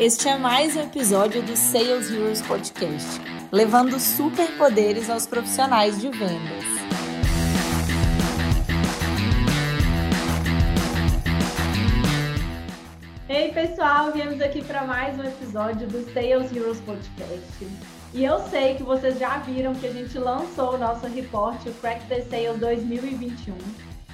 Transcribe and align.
Este 0.00 0.28
é 0.28 0.36
mais 0.36 0.74
um 0.74 0.80
episódio 0.80 1.40
do 1.40 1.56
Sales 1.56 2.10
Heroes 2.10 2.42
Podcast, 2.42 3.20
levando 3.52 4.00
superpoderes 4.00 5.08
aos 5.08 5.24
profissionais 5.24 6.00
de 6.00 6.10
vendas. 6.10 6.64
Ei, 13.28 13.52
pessoal, 13.52 14.10
viemos 14.10 14.40
aqui 14.40 14.64
para 14.64 14.82
mais 14.82 15.16
um 15.16 15.22
episódio 15.22 15.86
do 15.86 16.12
Sales 16.12 16.50
Heroes 16.50 16.80
Podcast. 16.80 17.68
E 18.12 18.24
eu 18.24 18.40
sei 18.48 18.74
que 18.74 18.82
vocês 18.82 19.16
já 19.16 19.38
viram 19.38 19.76
que 19.76 19.86
a 19.86 19.92
gente 19.92 20.18
lançou 20.18 20.74
o 20.74 20.78
nosso 20.78 21.06
reporte, 21.06 21.68
o 21.68 21.74
Crack 21.74 22.04
the 22.08 22.22
Sales 22.22 22.58
2021, 22.58 23.54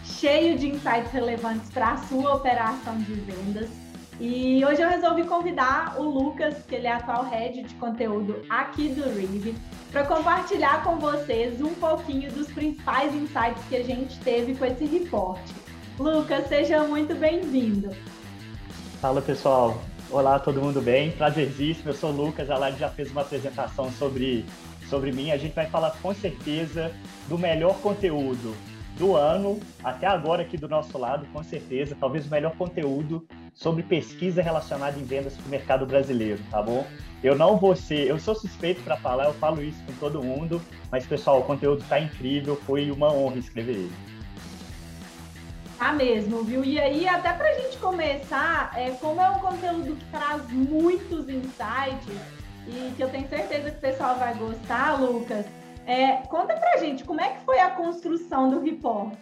cheio 0.05 0.59
de 0.59 0.69
insights 0.69 1.11
relevantes 1.11 1.71
para 1.71 1.93
a 1.93 1.97
sua 1.97 2.35
operação 2.35 2.99
de 2.99 3.15
vendas 3.15 3.80
e 4.21 4.63
hoje 4.67 4.83
eu 4.83 4.89
resolvi 4.91 5.25
convidar 5.25 5.99
o 5.99 6.03
Lucas, 6.03 6.55
que 6.69 6.75
ele 6.75 6.87
é 6.87 6.93
atual 6.93 7.25
head 7.25 7.63
de 7.63 7.75
conteúdo 7.77 8.43
aqui 8.51 8.91
do 8.91 9.09
Rive, 9.09 9.55
para 9.91 10.05
compartilhar 10.05 10.85
com 10.85 10.99
vocês 10.99 11.59
um 11.63 11.73
pouquinho 11.73 12.31
dos 12.31 12.47
principais 12.49 13.15
insights 13.15 13.65
que 13.67 13.77
a 13.77 13.83
gente 13.83 14.21
teve 14.21 14.55
com 14.55 14.67
esse 14.67 14.85
reporte. 14.85 15.55
Lucas, 15.99 16.49
seja 16.49 16.83
muito 16.83 17.15
bem-vindo. 17.15 17.97
Fala 19.01 19.23
pessoal, 19.23 19.81
olá 20.11 20.39
todo 20.39 20.61
mundo 20.61 20.83
bem? 20.83 21.13
Prazerzíssimo, 21.13 21.89
eu 21.89 21.95
sou 21.95 22.11
o 22.11 22.17
Lucas, 22.27 22.51
a 22.51 22.59
Lari 22.59 22.77
já 22.77 22.91
fez 22.91 23.11
uma 23.11 23.23
apresentação 23.23 23.91
sobre, 23.93 24.45
sobre 24.91 25.13
mim. 25.13 25.31
A 25.31 25.39
gente 25.39 25.55
vai 25.55 25.67
falar 25.67 25.93
com 26.03 26.13
certeza 26.13 26.93
do 27.27 27.39
melhor 27.39 27.79
conteúdo 27.79 28.55
do 28.99 29.17
ano 29.17 29.59
até 29.83 30.07
agora 30.07 30.43
aqui 30.43 30.59
do 30.59 30.69
nosso 30.69 30.99
lado, 30.99 31.27
com 31.33 31.43
certeza, 31.43 31.97
talvez 31.99 32.27
o 32.27 32.31
melhor 32.31 32.55
conteúdo 32.57 33.27
sobre 33.55 33.83
pesquisa 33.83 34.43
relacionada 34.43 34.99
em 34.99 35.05
vendas 35.05 35.35
para 35.37 35.47
o 35.47 35.49
mercado 35.49 35.87
brasileiro, 35.87 36.41
tá 36.51 36.63
bom? 36.63 36.87
Eu 37.23 37.37
não 37.37 37.57
vou 37.57 37.77
ser, 37.77 38.09
eu 38.09 38.19
sou 38.19 38.35
suspeito 38.35 38.83
para 38.83 38.97
falar, 38.97 39.27
eu 39.27 39.35
falo 39.35 39.63
isso 39.63 39.83
com 39.85 39.93
todo 39.95 40.23
mundo, 40.23 40.61
mas 40.91 41.07
pessoal, 41.07 41.41
o 41.41 41.45
conteúdo 41.45 41.83
está 41.83 42.01
incrível, 42.01 42.57
foi 42.57 42.91
uma 42.91 43.13
honra 43.13 43.39
escrever 43.39 43.73
ele. 43.73 43.93
Tá 45.79 45.93
mesmo, 45.93 46.43
viu? 46.45 46.63
E 46.63 46.79
aí, 46.79 47.09
até 47.09 47.33
para 47.33 47.49
a 47.49 47.55
gente 47.55 47.79
começar, 47.79 48.71
é, 48.77 48.91
como 48.93 49.21
é 49.21 49.31
um 49.31 49.39
conteúdo 49.39 49.97
que 49.97 50.05
traz 50.11 50.47
muitos 50.51 51.29
insights 51.29 52.21
e 52.67 52.93
que 52.95 53.03
eu 53.03 53.09
tenho 53.09 53.27
certeza 53.29 53.71
que 53.71 53.79
o 53.79 53.81
pessoal 53.81 54.19
vai 54.19 54.35
gostar, 54.35 55.01
Lucas, 55.01 55.47
é, 55.87 56.19
conta 56.29 56.55
pra 56.55 56.77
gente 56.77 57.03
como 57.05 57.21
é 57.21 57.31
que 57.31 57.45
foi 57.45 57.59
a 57.59 57.71
construção 57.71 58.51
do 58.51 58.61
report. 58.61 59.19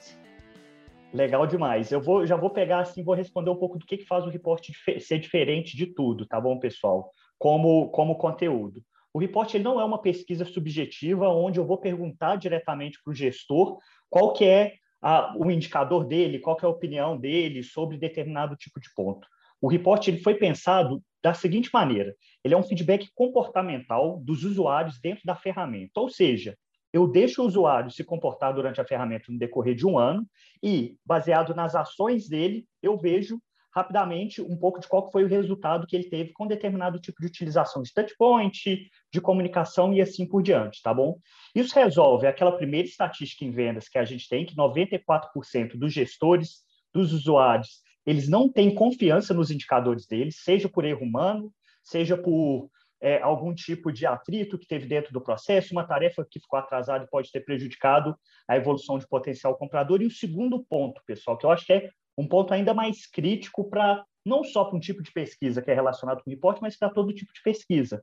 Legal 1.13 1.47
demais. 1.47 1.91
Eu 1.91 2.01
vou, 2.01 2.27
já 2.27 2.37
vou 2.37 2.51
pegar 2.51 2.81
assim, 2.81 3.03
vou 3.03 3.15
responder 3.15 3.51
um 3.51 3.57
pouco 3.57 3.79
do 3.79 3.87
que, 3.87 3.97
que 3.97 4.07
faz 4.07 4.25
o 4.27 4.31
report 4.31 4.69
ser 5.01 5.19
diferente 5.19 5.77
de 5.77 5.87
tudo, 5.87 6.27
tá 6.27 6.41
bom, 6.41 6.59
pessoal? 6.59 7.11
Como, 7.39 7.89
como 7.91 8.19
conteúdo. 8.19 8.83
O 9.13 9.19
report 9.19 9.55
ele 9.55 9.65
não 9.65 9.81
é 9.81 9.85
uma 9.85 10.01
pesquisa 10.01 10.45
subjetiva 10.45 11.29
onde 11.29 11.59
eu 11.59 11.67
vou 11.67 11.79
perguntar 11.79 12.37
diretamente 12.37 12.99
para 13.03 13.11
o 13.11 13.15
gestor 13.15 13.79
qual 14.11 14.33
que 14.33 14.45
é 14.45 14.75
a, 15.01 15.35
o 15.37 15.51
indicador 15.51 16.05
dele, 16.05 16.41
qual 16.41 16.57
que 16.57 16.65
é 16.65 16.69
a 16.69 16.71
opinião 16.71 17.17
dele 17.17 17.63
sobre 17.63 17.97
determinado 17.97 18.55
tipo 18.57 18.79
de 18.79 18.89
ponto. 18.95 19.27
O 19.61 19.69
report 19.69 20.07
ele 20.07 20.19
foi 20.19 20.35
pensado 20.35 21.03
da 21.23 21.35
seguinte 21.35 21.71
maneira: 21.73 22.15
ele 22.45 22.55
é 22.55 22.57
um 22.57 22.63
feedback 22.63 23.09
comportamental 23.15 24.21
dos 24.21 24.45
usuários 24.45 25.01
dentro 25.01 25.23
da 25.25 25.35
ferramenta, 25.35 26.01
ou 26.01 26.09
seja, 26.09 26.57
eu 26.93 27.07
deixo 27.07 27.43
o 27.43 27.47
usuário 27.47 27.91
se 27.91 28.05
comportar 28.05 28.55
durante 28.55 28.81
a 28.81 28.85
ferramenta 28.85 29.31
no 29.31 29.39
decorrer 29.39 29.75
de 29.75 29.87
um 29.87 29.99
ano 29.99 30.27
e, 30.63 30.97
baseado 31.05 31.55
nas 31.55 31.75
ações 31.75 32.29
dele, 32.29 32.67
eu 32.83 32.97
vejo 32.97 33.41
rapidamente 33.75 34.41
um 34.41 34.57
pouco 34.57 34.81
de 34.81 34.89
qual 34.89 35.11
foi 35.11 35.25
o 35.25 35.29
resultado 35.29 35.87
que 35.87 35.95
ele 35.95 36.09
teve 36.09 36.33
com 36.33 36.47
determinado 36.47 36.99
tipo 36.99 37.21
de 37.21 37.27
utilização 37.27 37.83
de 37.83 37.93
touchpoint, 37.93 38.91
de 39.13 39.21
comunicação 39.21 39.93
e 39.93 40.01
assim 40.01 40.27
por 40.27 40.43
diante, 40.43 40.83
tá 40.83 40.93
bom? 40.93 41.19
Isso 41.55 41.75
resolve 41.75 42.27
aquela 42.27 42.57
primeira 42.57 42.89
estatística 42.89 43.45
em 43.45 43.51
vendas 43.51 43.89
que 43.89 43.99
a 43.99 44.05
gente 44.05 44.29
tem, 44.29 44.47
que 44.47 44.57
94% 44.57 45.77
dos 45.77 45.93
gestores, 45.93 46.63
dos 46.93 47.13
usuários, 47.13 47.83
eles 48.07 48.29
não 48.29 48.51
têm 48.51 48.75
confiança 48.75 49.35
nos 49.35 49.51
indicadores 49.51 50.07
deles, 50.07 50.43
seja 50.43 50.69
por 50.69 50.85
erro 50.85 51.05
humano, 51.05 51.53
seja 51.83 52.17
por 52.17 52.71
é, 53.01 53.21
algum 53.21 53.55
tipo 53.55 53.93
de 53.93 54.07
atrito 54.07 54.59
que 54.59 54.67
teve 54.67 54.87
dentro 54.87 55.13
do 55.13 55.21
processo, 55.21 55.73
uma 55.73 55.87
tarefa 55.87 56.27
que 56.29 56.41
ficou 56.41 56.59
atrasada 56.59 57.05
e 57.05 57.09
pode 57.09 57.31
ter 57.31 57.41
prejudicado 57.41 58.17
a 58.49 58.57
evolução 58.57 58.99
de 58.99 59.07
potencial 59.07 59.57
comprador. 59.57 60.03
E 60.03 60.07
o 60.07 60.11
segundo 60.11 60.65
ponto, 60.65 61.01
pessoal, 61.07 61.37
que 61.37 61.47
eu 61.47 61.51
acho 61.51 61.65
que 61.65 61.73
é 61.73 61.91
um 62.17 62.27
ponto 62.27 62.53
ainda 62.53 62.75
mais 62.75 63.07
crítico 63.07 63.69
para 63.69 64.05
não 64.25 64.45
só 64.45 64.65
para 64.65 64.77
um 64.77 64.81
tipo 64.81 65.03
de 65.03 65.13
pesquisa 65.13 65.63
que 65.63 65.71
é 65.71 65.75
relacionado 65.75 66.23
com 66.23 66.31
o 66.31 66.33
reporte, 66.33 66.61
mas 66.61 66.77
para 66.77 66.91
todo 66.91 67.15
tipo 67.15 67.33
de 67.33 67.41
pesquisa, 67.43 68.03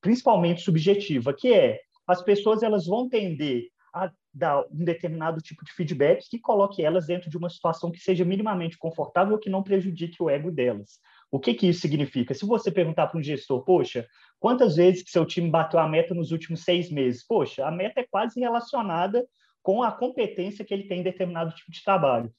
principalmente 0.00 0.62
subjetiva, 0.62 1.34
que 1.34 1.52
é 1.52 1.80
as 2.06 2.22
pessoas 2.22 2.62
elas 2.62 2.86
vão 2.86 3.08
tender 3.08 3.68
a 3.92 4.10
dar 4.32 4.62
um 4.70 4.84
determinado 4.84 5.40
tipo 5.40 5.64
de 5.64 5.72
feedback 5.72 6.28
que 6.28 6.38
coloque 6.38 6.82
elas 6.84 7.06
dentro 7.06 7.28
de 7.30 7.36
uma 7.36 7.48
situação 7.48 7.90
que 7.90 7.98
seja 7.98 8.24
minimamente 8.24 8.78
confortável, 8.78 9.38
que 9.38 9.50
não 9.50 9.62
prejudique 9.62 10.22
o 10.22 10.30
ego 10.30 10.52
delas. 10.52 11.00
O 11.30 11.40
que, 11.40 11.54
que 11.54 11.68
isso 11.68 11.80
significa? 11.80 12.34
Se 12.34 12.46
você 12.46 12.70
perguntar 12.70 13.08
para 13.08 13.18
um 13.18 13.22
gestor, 13.22 13.64
poxa, 13.64 14.06
quantas 14.38 14.76
vezes 14.76 15.02
que 15.02 15.10
seu 15.10 15.26
time 15.26 15.50
bateu 15.50 15.80
a 15.80 15.88
meta 15.88 16.14
nos 16.14 16.30
últimos 16.30 16.62
seis 16.62 16.90
meses? 16.90 17.26
Poxa, 17.26 17.66
a 17.66 17.70
meta 17.70 18.00
é 18.00 18.06
quase 18.08 18.40
relacionada 18.40 19.26
com 19.62 19.82
a 19.82 19.90
competência 19.90 20.64
que 20.64 20.72
ele 20.72 20.86
tem 20.86 21.00
em 21.00 21.02
determinado 21.02 21.54
tipo 21.54 21.72
de 21.72 21.82
trabalho. 21.82 22.32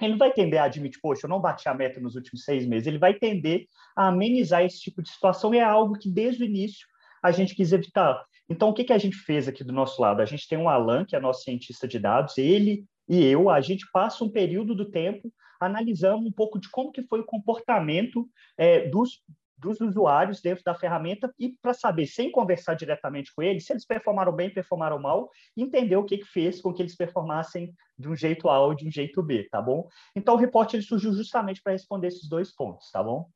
Ele 0.00 0.16
vai 0.16 0.32
tender 0.32 0.60
a 0.60 0.64
admitir, 0.64 1.00
poxa, 1.00 1.26
eu 1.26 1.30
não 1.30 1.40
bati 1.40 1.68
a 1.68 1.74
meta 1.74 2.00
nos 2.00 2.16
últimos 2.16 2.44
seis 2.44 2.66
meses. 2.66 2.86
Ele 2.86 2.98
vai 2.98 3.14
tender 3.14 3.66
a 3.96 4.08
amenizar 4.08 4.64
esse 4.64 4.80
tipo 4.80 5.02
de 5.02 5.10
situação 5.10 5.54
e 5.54 5.58
é 5.58 5.62
algo 5.62 5.98
que, 5.98 6.10
desde 6.10 6.42
o 6.42 6.46
início, 6.46 6.86
a 7.22 7.30
gente 7.30 7.54
quis 7.54 7.72
evitar. 7.72 8.24
Então, 8.48 8.70
o 8.70 8.74
que, 8.74 8.84
que 8.84 8.92
a 8.92 8.98
gente 8.98 9.16
fez 9.16 9.46
aqui 9.46 9.62
do 9.62 9.72
nosso 9.72 10.00
lado? 10.00 10.20
A 10.20 10.26
gente 10.26 10.48
tem 10.48 10.58
um 10.58 10.68
Alan, 10.68 11.04
que 11.04 11.14
é 11.14 11.20
nosso 11.20 11.42
cientista 11.42 11.86
de 11.86 11.98
dados, 11.98 12.36
ele 12.38 12.84
e 13.08 13.22
eu, 13.22 13.50
a 13.50 13.60
gente 13.60 13.86
passa 13.92 14.24
um 14.24 14.30
período 14.30 14.74
do 14.74 14.90
tempo 14.90 15.30
analisando 15.60 16.26
um 16.26 16.32
pouco 16.32 16.58
de 16.58 16.70
como 16.70 16.92
que 16.92 17.02
foi 17.02 17.20
o 17.20 17.26
comportamento 17.26 18.28
é, 18.56 18.88
dos, 18.88 19.22
dos 19.56 19.80
usuários 19.80 20.40
dentro 20.40 20.62
da 20.64 20.74
ferramenta 20.74 21.32
e 21.38 21.56
para 21.60 21.72
saber, 21.72 22.06
sem 22.06 22.30
conversar 22.30 22.74
diretamente 22.74 23.32
com 23.34 23.42
eles, 23.42 23.64
se 23.64 23.72
eles 23.72 23.86
performaram 23.86 24.32
bem, 24.32 24.52
performaram 24.52 24.98
mal, 24.98 25.30
entender 25.56 25.96
o 25.96 26.04
que, 26.04 26.18
que 26.18 26.26
fez 26.26 26.60
com 26.60 26.72
que 26.72 26.82
eles 26.82 26.96
performassem 26.96 27.72
de 27.98 28.08
um 28.08 28.16
jeito 28.16 28.48
A 28.48 28.60
ou 28.60 28.74
de 28.74 28.86
um 28.86 28.90
jeito 28.90 29.22
B, 29.22 29.48
tá 29.50 29.62
bom? 29.62 29.88
Então, 30.14 30.34
o 30.34 30.38
reporte 30.38 30.76
ele 30.76 30.82
surgiu 30.82 31.12
justamente 31.12 31.62
para 31.62 31.72
responder 31.72 32.08
esses 32.08 32.28
dois 32.28 32.54
pontos, 32.54 32.90
tá 32.90 33.02
bom? 33.02 33.28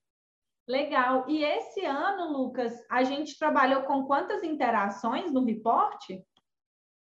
Legal. 0.69 1.25
E 1.27 1.43
esse 1.43 1.85
ano, 1.87 2.31
Lucas, 2.31 2.75
a 2.91 3.03
gente 3.03 3.39
trabalhou 3.39 3.83
com 3.85 4.05
quantas 4.05 4.43
interações 4.43 5.33
no 5.33 5.43
reporte? 5.43 6.23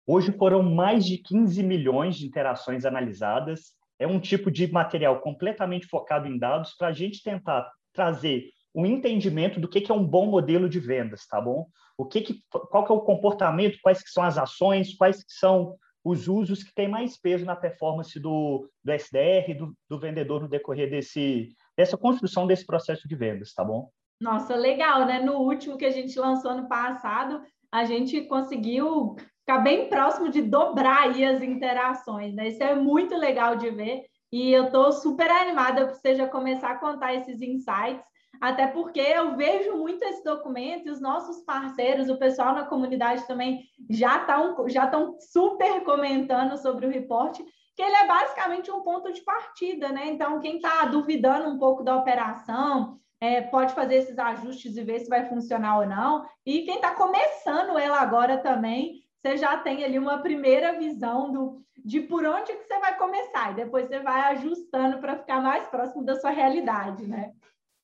Hoje 0.08 0.36
foram 0.38 0.64
mais 0.64 1.06
de 1.06 1.20
15 1.20 1.62
milhões 1.62 2.16
de 2.16 2.26
interações 2.26 2.84
analisadas. 2.84 3.76
É 4.00 4.08
um 4.08 4.20
tipo 4.20 4.52
de 4.52 4.72
material 4.72 5.20
completamente 5.22 5.88
focado 5.88 6.28
em 6.28 6.38
dados 6.38 6.76
para 6.76 6.88
a 6.88 6.94
gente 6.94 7.24
tentar 7.24 7.72
trazer 7.94 8.50
um 8.76 8.86
entendimento 8.86 9.60
do 9.60 9.68
que, 9.68 9.82
que 9.82 9.92
é 9.92 9.96
um 9.96 10.06
bom 10.06 10.26
modelo 10.26 10.68
de 10.68 10.80
vendas, 10.80 11.28
tá 11.28 11.40
bom? 11.40 11.68
O 11.98 12.06
que, 12.06 12.22
que 12.22 12.40
qual 12.50 12.86
que 12.86 12.92
é 12.92 12.96
o 12.96 13.02
comportamento, 13.02 13.78
quais 13.82 14.02
que 14.02 14.10
são 14.10 14.24
as 14.24 14.38
ações, 14.38 14.96
quais 14.96 15.24
que 15.24 15.34
são 15.34 15.76
os 16.04 16.28
usos 16.28 16.64
que 16.64 16.74
têm 16.74 16.88
mais 16.88 17.18
peso 17.18 17.46
na 17.46 17.56
performance 17.56 18.20
do, 18.20 18.70
do 18.84 18.92
SDR, 18.92 19.56
do, 19.58 19.74
do 19.88 20.00
vendedor 20.00 20.42
no 20.42 20.50
decorrer 20.50 20.90
desse, 20.90 21.56
dessa 21.78 21.98
construção 21.98 22.46
desse 22.46 22.66
processo 22.66 23.08
de 23.08 23.16
vendas, 23.16 23.54
tá 23.54 23.64
bom? 23.64 23.90
Nossa, 24.20 24.56
legal, 24.56 25.06
né? 25.06 25.20
No 25.20 25.38
último 25.38 25.78
que 25.78 25.86
a 25.86 25.92
gente 25.92 26.20
lançou 26.20 26.56
no 26.56 26.68
passado, 26.68 27.42
a 27.72 27.86
gente 27.86 28.22
conseguiu 28.22 29.16
ficar 29.46 29.60
bem 29.60 29.90
próximo 29.90 30.30
de 30.30 30.42
dobrar 30.42 31.04
aí 31.04 31.26
as 31.26 31.42
interações, 31.42 32.34
né? 32.34 32.48
Isso 32.48 32.64
é 32.64 32.74
muito 32.74 33.16
legal 33.16 33.58
de 33.58 33.70
ver 33.70 34.04
e 34.32 34.52
eu 34.52 34.66
estou 34.66 34.92
super 34.92 35.30
animada 35.30 35.86
para 35.86 35.94
você 35.94 36.16
já 36.16 36.28
começar 36.28 36.72
a 36.72 36.78
contar 36.80 37.14
esses 37.14 37.42
insights, 37.42 38.04
até 38.42 38.66
porque 38.66 39.00
eu 39.00 39.36
vejo 39.36 39.78
muito 39.78 40.04
esse 40.04 40.24
documento 40.24 40.88
e 40.88 40.92
os 40.92 41.00
nossos 41.00 41.44
parceiros, 41.44 42.10
o 42.10 42.18
pessoal 42.18 42.56
na 42.56 42.66
comunidade 42.66 43.28
também 43.28 43.62
já 43.90 44.18
estão 44.18 44.68
já 44.70 44.86
estão 44.86 45.18
super 45.20 45.84
comentando 45.84 46.58
sobre 46.58 46.88
o 46.88 46.90
reporte 46.90 47.44
que 47.76 47.82
ele 47.82 47.96
é 47.96 48.08
basicamente 48.08 48.72
um 48.72 48.82
ponto 48.82 49.12
de 49.12 49.22
partida, 49.22 49.90
né? 49.90 50.08
Então, 50.08 50.40
quem 50.40 50.58
está 50.58 50.86
duvidando 50.86 51.50
um 51.50 51.58
pouco 51.58 51.84
da 51.84 51.96
operação, 51.96 53.00
é, 53.20 53.42
pode 53.42 53.74
fazer 53.74 53.96
esses 53.96 54.18
ajustes 54.18 54.78
e 54.78 54.84
ver 54.84 55.00
se 55.00 55.10
vai 55.10 55.28
funcionar 55.28 55.80
ou 55.80 55.86
não. 55.86 56.26
E 56.46 56.62
quem 56.64 56.76
está 56.76 56.92
começando 56.92 57.78
ela 57.78 58.00
agora 58.00 58.38
também, 58.38 59.03
você 59.24 59.38
já 59.38 59.58
tem 59.58 59.86
ali 59.86 59.98
uma 59.98 60.18
primeira 60.18 60.78
visão 60.78 61.32
do, 61.32 61.64
de 61.84 62.02
por 62.02 62.26
onde 62.26 62.52
que 62.52 62.66
você 62.66 62.78
vai 62.80 62.98
começar, 62.98 63.52
e 63.52 63.56
depois 63.56 63.88
você 63.88 64.02
vai 64.02 64.36
ajustando 64.36 65.00
para 65.00 65.18
ficar 65.18 65.42
mais 65.42 65.66
próximo 65.68 66.04
da 66.04 66.20
sua 66.20 66.30
realidade, 66.30 67.08
né? 67.08 67.32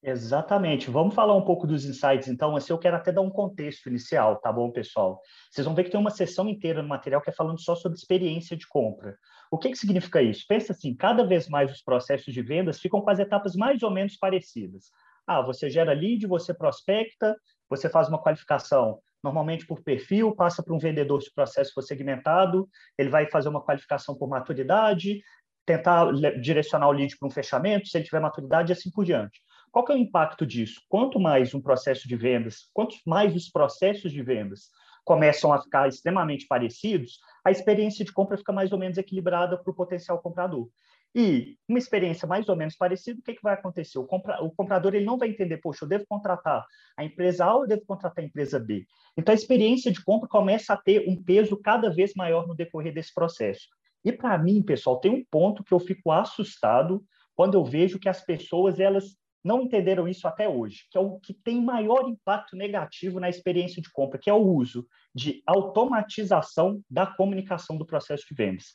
Exatamente. 0.03 0.89
Vamos 0.89 1.13
falar 1.13 1.36
um 1.36 1.44
pouco 1.44 1.68
dos 1.68 1.86
insights, 1.86 2.27
então. 2.27 2.56
Assim, 2.56 2.71
eu 2.71 2.77
quero 2.77 2.95
até 2.95 3.12
dar 3.12 3.21
um 3.21 3.30
contexto 3.30 3.88
inicial, 3.88 4.38
tá 4.38 4.51
bom, 4.51 4.71
pessoal? 4.71 5.21
Vocês 5.50 5.65
vão 5.65 5.75
ver 5.75 5.86
que 5.86 5.89
tem 5.89 6.00
uma 6.00 6.09
sessão 6.09 6.47
inteira 6.47 6.81
no 6.81 6.88
material 6.88 7.21
que 7.21 7.30
é 7.30 7.33
falando 7.33 7.59
só 7.59 7.75
sobre 7.75 7.97
experiência 7.97 8.56
de 8.56 8.68
compra. 8.68 9.18
O 9.51 9.57
que, 9.57 9.69
que 9.69 9.77
significa 9.77 10.21
isso? 10.21 10.45
Pensa 10.47 10.74
assim, 10.74 10.95
cada 10.95 11.25
vez 11.25 11.50
mais 11.50 11.71
os 11.71 11.81
processos 11.81 12.33
de 12.33 12.42
vendas 12.42 12.80
ficam 12.80 13.01
com 13.01 13.09
as 13.09 13.19
etapas 13.19 13.56
mais 13.56 13.81
ou 13.83 13.92
menos 13.92 14.15
parecidas. 14.15 14.85
Ah, 15.27 15.42
você 15.42 15.69
gera 15.69 15.94
lead, 15.94 16.25
você 16.27 16.53
prospecta, 16.53 17.35
você 17.69 17.89
faz 17.89 18.07
uma 18.07 18.21
qualificação, 18.21 19.00
normalmente 19.24 19.66
por 19.66 19.81
perfil, 19.81 20.36
passa 20.36 20.63
para 20.63 20.74
um 20.74 20.80
vendedor 20.80 21.21
se 21.21 21.30
o 21.30 21.33
processo 21.33 21.74
for 21.74 21.81
segmentado, 21.81 22.68
ele 22.98 23.10
vai 23.10 23.30
fazer 23.30 23.50
uma 23.50 23.62
qualificação 23.62 24.16
por 24.16 24.30
maturidade, 24.30 25.21
tentar 25.66 26.12
direcionar 26.42 26.88
o 26.88 26.92
lead 26.92 27.18
para 27.18 27.27
um 27.27 27.31
fechamento, 27.31 27.88
se 27.88 27.98
ele 27.98 28.06
tiver 28.06 28.19
maturidade, 28.19 28.71
e 28.71 28.74
assim 28.74 28.89
por 28.89 29.06
diante. 29.06 29.39
Qual 29.71 29.86
que 29.86 29.92
é 29.92 29.95
o 29.95 30.00
impacto 30.00 30.45
disso? 30.45 30.81
Quanto 30.89 31.19
mais 31.19 31.54
um 31.54 31.62
processo 31.62 32.07
de 32.07 32.16
vendas, 32.16 32.69
quanto 32.74 32.95
mais 33.06 33.36
os 33.36 33.50
processos 33.50 34.12
de 34.12 34.24
vendas 34.24 34.69
começam 35.06 35.54
a 35.54 35.62
ficar 35.62 35.88
extremamente 35.88 36.48
parecidos, 36.48 37.19
a 37.45 37.51
experiência 37.51 38.04
de 38.04 38.12
compra 38.12 38.38
fica 38.38 38.51
mais 38.51 38.71
ou 38.71 38.80
menos 38.80 38.98
equilibrada 38.98 39.57
para 39.57 39.71
o 39.71 39.75
potencial 39.75 40.19
comprador. 40.19 40.69
E 41.15 41.57
uma 41.67 41.79
experiência 41.79 42.27
mais 42.27 42.47
ou 42.47 42.56
menos 42.56 42.75
parecida, 42.75 43.19
o 43.19 43.23
que, 43.23 43.33
que 43.33 43.41
vai 43.41 43.56
acontecer? 43.56 43.97
O, 43.97 44.06
compra, 44.06 44.44
o 44.44 44.51
comprador 44.51 44.94
ele 44.94 45.06
não 45.06 45.17
vai 45.17 45.29
entender, 45.29 45.57
poxa, 45.57 45.83
eu 45.83 45.89
devo 45.89 46.06
contratar 46.07 46.63
a 46.95 47.03
empresa 47.03 47.45
A 47.45 47.56
ou 47.56 47.63
eu 47.63 47.67
devo 47.67 47.85
contratar 47.85 48.23
a 48.23 48.27
empresa 48.27 48.59
B. 48.59 48.85
Então, 49.17 49.31
a 49.31 49.35
experiência 49.35 49.91
de 49.91 50.03
compra 50.03 50.29
começa 50.29 50.73
a 50.73 50.77
ter 50.77 51.09
um 51.09 51.21
peso 51.21 51.57
cada 51.57 51.89
vez 51.89 52.13
maior 52.15 52.47
no 52.47 52.56
decorrer 52.56 52.94
desse 52.94 53.13
processo. 53.13 53.67
E 54.06 54.11
para 54.11 54.38
mim, 54.38 54.61
pessoal, 54.61 55.00
tem 55.00 55.11
um 55.11 55.25
ponto 55.29 55.63
que 55.63 55.73
eu 55.73 55.79
fico 55.79 56.11
assustado 56.11 57.03
quando 57.35 57.56
eu 57.56 57.63
vejo 57.63 58.00
que 58.00 58.09
as 58.09 58.23
pessoas 58.23 58.79
elas 58.79 59.17
não 59.44 59.61
entenderam 59.61 60.07
isso 60.07 60.27
até 60.27 60.47
hoje, 60.47 60.85
que 60.91 60.97
é 60.97 61.01
o 61.01 61.17
que 61.19 61.33
tem 61.33 61.63
maior 61.63 62.07
impacto 62.07 62.56
negativo 62.56 63.19
na 63.19 63.29
experiência 63.29 63.81
de 63.81 63.89
compra, 63.91 64.19
que 64.19 64.29
é 64.29 64.33
o 64.33 64.45
uso 64.45 64.85
de 65.15 65.41
automatização 65.45 66.81
da 66.89 67.06
comunicação 67.06 67.77
do 67.77 67.85
processo 67.85 68.25
de 68.29 68.35
vendas. 68.35 68.65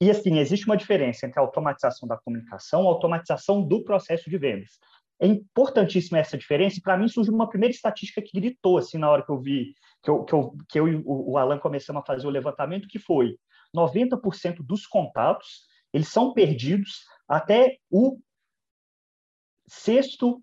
E 0.00 0.10
assim, 0.10 0.38
existe 0.38 0.66
uma 0.66 0.76
diferença 0.76 1.26
entre 1.26 1.38
a 1.38 1.42
automatização 1.42 2.06
da 2.06 2.18
comunicação 2.18 2.82
e 2.82 2.86
a 2.86 2.88
automatização 2.88 3.62
do 3.66 3.82
processo 3.82 4.28
de 4.28 4.36
vendas. 4.36 4.78
É 5.18 5.26
importantíssima 5.26 6.18
essa 6.18 6.36
diferença, 6.36 6.78
e 6.78 6.82
para 6.82 6.98
mim 6.98 7.08
surgiu 7.08 7.32
uma 7.32 7.48
primeira 7.48 7.74
estatística 7.74 8.20
que 8.20 8.38
gritou 8.38 8.76
assim 8.76 8.98
na 8.98 9.10
hora 9.10 9.24
que 9.24 9.30
eu 9.30 9.40
vi, 9.40 9.74
que 10.02 10.10
eu, 10.10 10.24
que 10.24 10.34
eu, 10.34 10.56
que 10.68 10.80
eu 10.80 10.88
e 10.88 11.02
o 11.04 11.38
Alan 11.38 11.58
começamos 11.58 12.02
a 12.02 12.06
fazer 12.06 12.26
o 12.26 12.30
levantamento, 12.30 12.86
que 12.86 12.98
foi 12.98 13.38
90% 13.74 14.58
dos 14.60 14.86
contatos, 14.86 15.66
eles 15.92 16.08
são 16.08 16.34
perdidos 16.34 17.04
até 17.26 17.78
o 17.90 18.18
sexto 19.66 20.42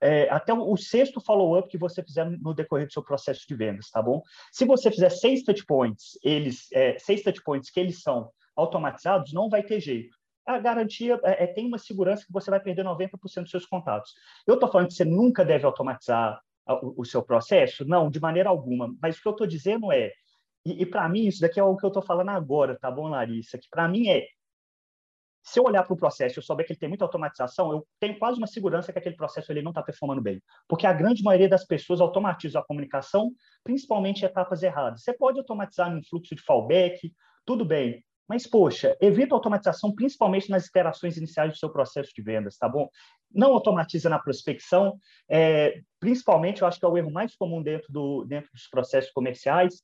é, 0.00 0.28
até 0.30 0.52
o 0.52 0.76
sexto 0.76 1.20
follow-up 1.20 1.68
que 1.68 1.78
você 1.78 2.02
fizer 2.02 2.28
no 2.28 2.52
decorrer 2.52 2.88
do 2.88 2.92
seu 2.92 3.04
processo 3.04 3.46
de 3.46 3.54
vendas, 3.54 3.88
tá 3.88 4.02
bom? 4.02 4.20
Se 4.50 4.64
você 4.64 4.90
fizer 4.90 5.10
seis 5.10 5.44
touch 5.44 5.64
points, 5.64 6.18
eles, 6.24 6.66
é, 6.72 6.98
seis 6.98 7.22
touch 7.22 7.40
points 7.44 7.70
que 7.70 7.78
eles 7.78 8.02
são 8.02 8.28
automatizados, 8.56 9.32
não 9.32 9.48
vai 9.48 9.62
ter 9.62 9.80
jeito. 9.80 10.16
A 10.46 10.58
garantia 10.58 11.20
é, 11.24 11.44
é 11.44 11.46
tem 11.46 11.66
uma 11.66 11.78
segurança 11.78 12.24
que 12.26 12.32
você 12.32 12.50
vai 12.50 12.60
perder 12.60 12.84
90% 12.84 13.42
dos 13.42 13.50
seus 13.50 13.66
contatos. 13.66 14.12
Eu 14.46 14.54
estou 14.54 14.70
falando 14.70 14.88
que 14.88 14.94
você 14.94 15.04
nunca 15.04 15.44
deve 15.44 15.64
automatizar 15.64 16.40
o, 16.66 17.02
o, 17.02 17.04
seu 17.04 17.22
processo? 17.22 17.84
Não, 17.84 18.10
de 18.10 18.20
maneira 18.20 18.48
alguma. 18.48 18.94
Mas 19.00 19.18
o 19.18 19.22
que 19.22 19.28
eu 19.28 19.32
estou 19.32 19.46
dizendo 19.46 19.92
é, 19.92 20.10
e, 20.64 20.82
e 20.82 20.86
para 20.86 21.08
mim 21.08 21.26
isso 21.26 21.40
daqui 21.40 21.60
é 21.60 21.64
o 21.64 21.76
que 21.76 21.84
eu 21.84 21.88
estou 21.88 22.02
falando 22.02 22.30
agora, 22.30 22.78
tá 22.78 22.90
bom, 22.90 23.08
Larissa? 23.08 23.58
Que 23.58 23.68
para 23.70 23.88
mim 23.88 24.08
é 24.08 24.26
se 25.44 25.58
eu 25.58 25.64
olhar 25.64 25.82
para 25.82 25.92
o 25.92 25.96
processo 25.96 26.38
e 26.38 26.38
eu 26.38 26.42
souber 26.42 26.64
que 26.64 26.72
ele 26.72 26.78
tem 26.78 26.88
muita 26.88 27.04
automatização, 27.04 27.72
eu 27.72 27.86
tenho 27.98 28.16
quase 28.18 28.38
uma 28.38 28.46
segurança 28.46 28.92
que 28.92 28.98
aquele 28.98 29.16
processo 29.16 29.50
ele 29.50 29.60
não 29.60 29.72
está 29.72 29.82
performando 29.82 30.22
bem. 30.22 30.40
Porque 30.68 30.86
a 30.86 30.92
grande 30.92 31.22
maioria 31.22 31.48
das 31.48 31.66
pessoas 31.66 32.00
automatiza 32.00 32.60
a 32.60 32.64
comunicação, 32.64 33.32
principalmente 33.64 34.22
em 34.22 34.26
etapas 34.26 34.62
erradas. 34.62 35.02
Você 35.02 35.12
pode 35.12 35.38
automatizar 35.38 35.92
num 35.92 36.02
fluxo 36.04 36.34
de 36.34 36.42
fallback, 36.42 37.12
tudo 37.44 37.64
bem. 37.64 38.04
Mas, 38.32 38.46
poxa, 38.46 38.96
evita 38.98 39.34
automatização 39.34 39.94
principalmente 39.94 40.48
nas 40.48 40.64
iterações 40.64 41.18
iniciais 41.18 41.52
do 41.52 41.58
seu 41.58 41.68
processo 41.68 42.10
de 42.16 42.22
vendas, 42.22 42.56
tá 42.56 42.66
bom? 42.66 42.88
Não 43.30 43.52
automatiza 43.52 44.08
na 44.08 44.18
prospecção, 44.18 44.98
é, 45.28 45.82
principalmente 46.00 46.62
eu 46.62 46.66
acho 46.66 46.78
que 46.78 46.84
é 46.86 46.88
o 46.88 46.96
erro 46.96 47.10
mais 47.10 47.36
comum 47.36 47.62
dentro, 47.62 47.92
do, 47.92 48.24
dentro 48.24 48.50
dos 48.50 48.66
processos 48.68 49.12
comerciais. 49.12 49.82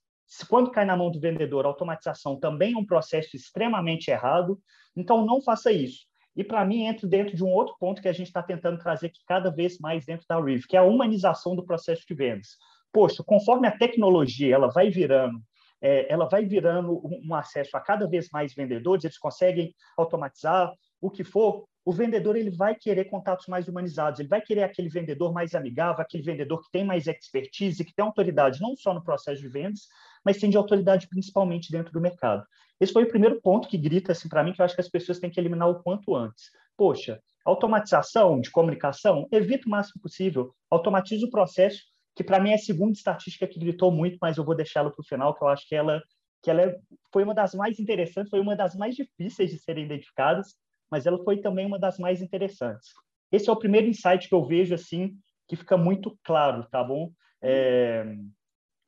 Quando 0.48 0.70
cai 0.70 0.86
na 0.86 0.96
mão 0.96 1.10
do 1.10 1.20
vendedor, 1.20 1.66
automatização 1.66 2.40
também 2.40 2.72
é 2.72 2.78
um 2.78 2.86
processo 2.86 3.36
extremamente 3.36 4.10
errado. 4.10 4.58
Então, 4.96 5.26
não 5.26 5.42
faça 5.42 5.70
isso. 5.70 6.06
E, 6.34 6.42
para 6.42 6.64
mim, 6.64 6.86
entra 6.86 7.06
dentro 7.06 7.36
de 7.36 7.44
um 7.44 7.52
outro 7.52 7.76
ponto 7.78 8.00
que 8.00 8.08
a 8.08 8.14
gente 8.14 8.28
está 8.28 8.42
tentando 8.42 8.78
trazer 8.78 9.08
aqui 9.08 9.20
cada 9.26 9.50
vez 9.50 9.78
mais 9.78 10.06
dentro 10.06 10.24
da 10.26 10.40
Riv, 10.40 10.66
que 10.66 10.74
é 10.74 10.80
a 10.80 10.84
humanização 10.84 11.54
do 11.54 11.66
processo 11.66 12.02
de 12.08 12.14
vendas. 12.14 12.56
Poxa, 12.90 13.22
conforme 13.22 13.68
a 13.68 13.76
tecnologia 13.76 14.54
ela 14.54 14.68
vai 14.68 14.88
virando, 14.88 15.38
é, 15.80 16.12
ela 16.12 16.28
vai 16.28 16.44
virando 16.44 16.92
um, 17.04 17.20
um 17.28 17.34
acesso 17.34 17.76
a 17.76 17.80
cada 17.80 18.06
vez 18.08 18.28
mais 18.32 18.54
vendedores, 18.54 19.04
eles 19.04 19.18
conseguem 19.18 19.74
automatizar 19.96 20.72
o 21.00 21.10
que 21.10 21.22
for, 21.22 21.64
o 21.84 21.92
vendedor 21.92 22.36
ele 22.36 22.50
vai 22.50 22.74
querer 22.74 23.06
contatos 23.06 23.46
mais 23.46 23.66
humanizados, 23.66 24.20
ele 24.20 24.28
vai 24.28 24.42
querer 24.42 24.62
aquele 24.62 24.88
vendedor 24.88 25.32
mais 25.32 25.54
amigável, 25.54 26.02
aquele 26.02 26.22
vendedor 26.22 26.60
que 26.62 26.70
tem 26.70 26.84
mais 26.84 27.06
expertise, 27.06 27.84
que 27.84 27.94
tem 27.94 28.04
autoridade 28.04 28.60
não 28.60 28.76
só 28.76 28.92
no 28.92 29.02
processo 29.02 29.40
de 29.40 29.48
vendas, 29.48 29.86
mas 30.24 30.36
tem 30.36 30.50
de 30.50 30.56
autoridade 30.56 31.08
principalmente 31.08 31.72
dentro 31.72 31.92
do 31.92 32.00
mercado. 32.00 32.44
Esse 32.78 32.92
foi 32.92 33.04
o 33.04 33.08
primeiro 33.08 33.40
ponto 33.40 33.68
que 33.68 33.78
grita 33.78 34.12
assim 34.12 34.28
para 34.28 34.44
mim 34.44 34.52
que 34.52 34.60
eu 34.60 34.64
acho 34.64 34.74
que 34.74 34.80
as 34.80 34.88
pessoas 34.90 35.18
têm 35.18 35.30
que 35.30 35.40
eliminar 35.40 35.68
o 35.68 35.82
quanto 35.82 36.14
antes. 36.14 36.50
Poxa, 36.76 37.20
automatização 37.44 38.40
de 38.40 38.50
comunicação, 38.50 39.26
evita 39.32 39.66
o 39.66 39.70
máximo 39.70 40.02
possível, 40.02 40.54
automatiza 40.70 41.26
o 41.26 41.30
processo, 41.30 41.84
que 42.18 42.24
para 42.24 42.40
mim 42.40 42.50
é 42.50 42.54
a 42.56 42.58
segunda 42.58 42.90
estatística 42.90 43.46
que 43.46 43.60
gritou 43.60 43.92
muito, 43.92 44.18
mas 44.20 44.36
eu 44.36 44.44
vou 44.44 44.56
deixá-la 44.56 44.90
para 44.90 45.00
o 45.00 45.06
final, 45.06 45.32
que 45.36 45.44
eu 45.44 45.46
acho 45.46 45.68
que 45.68 45.74
ela 45.76 46.02
que 46.42 46.50
ela 46.50 46.62
é, 46.62 46.76
foi 47.12 47.22
uma 47.22 47.32
das 47.32 47.54
mais 47.54 47.78
interessantes, 47.78 48.28
foi 48.28 48.40
uma 48.40 48.56
das 48.56 48.74
mais 48.74 48.96
difíceis 48.96 49.50
de 49.50 49.58
serem 49.58 49.84
identificadas, 49.84 50.56
mas 50.90 51.06
ela 51.06 51.22
foi 51.22 51.38
também 51.40 51.64
uma 51.64 51.78
das 51.78 51.96
mais 51.96 52.20
interessantes. 52.20 52.88
Esse 53.30 53.48
é 53.48 53.52
o 53.52 53.56
primeiro 53.56 53.86
insight 53.86 54.28
que 54.28 54.34
eu 54.34 54.44
vejo 54.44 54.74
assim 54.74 55.16
que 55.46 55.54
fica 55.54 55.76
muito 55.76 56.18
claro, 56.24 56.66
tá 56.68 56.82
bom? 56.82 57.12
É, 57.40 58.04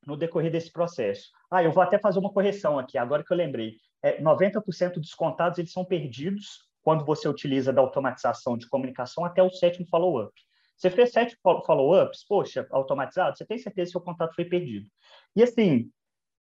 no 0.05 0.17
decorrer 0.17 0.51
desse 0.51 0.71
processo. 0.71 1.29
Ah, 1.49 1.63
eu 1.63 1.71
vou 1.71 1.83
até 1.83 1.97
fazer 1.97 2.19
uma 2.19 2.33
correção 2.33 2.77
aqui, 2.77 2.97
agora 2.97 3.23
que 3.23 3.31
eu 3.31 3.37
lembrei. 3.37 3.75
É, 4.03 4.21
90% 4.21 4.95
dos 4.95 5.13
contatos 5.13 5.57
eles 5.57 5.71
são 5.71 5.85
perdidos 5.85 6.69
quando 6.81 7.05
você 7.05 7.29
utiliza 7.29 7.71
da 7.71 7.79
automatização 7.79 8.57
de 8.57 8.67
comunicação 8.67 9.23
até 9.23 9.41
o 9.41 9.49
sétimo 9.51 9.87
follow-up. 9.87 10.33
Você 10.81 10.89
fez 10.89 11.11
sete 11.11 11.37
follow-ups, 11.43 12.25
poxa, 12.27 12.67
automatizado, 12.71 13.37
você 13.37 13.45
tem 13.45 13.57
certeza 13.57 13.89
que 13.89 13.91
seu 13.91 14.01
contato 14.01 14.33
foi 14.33 14.45
perdido. 14.45 14.87
E 15.35 15.43
assim, 15.43 15.91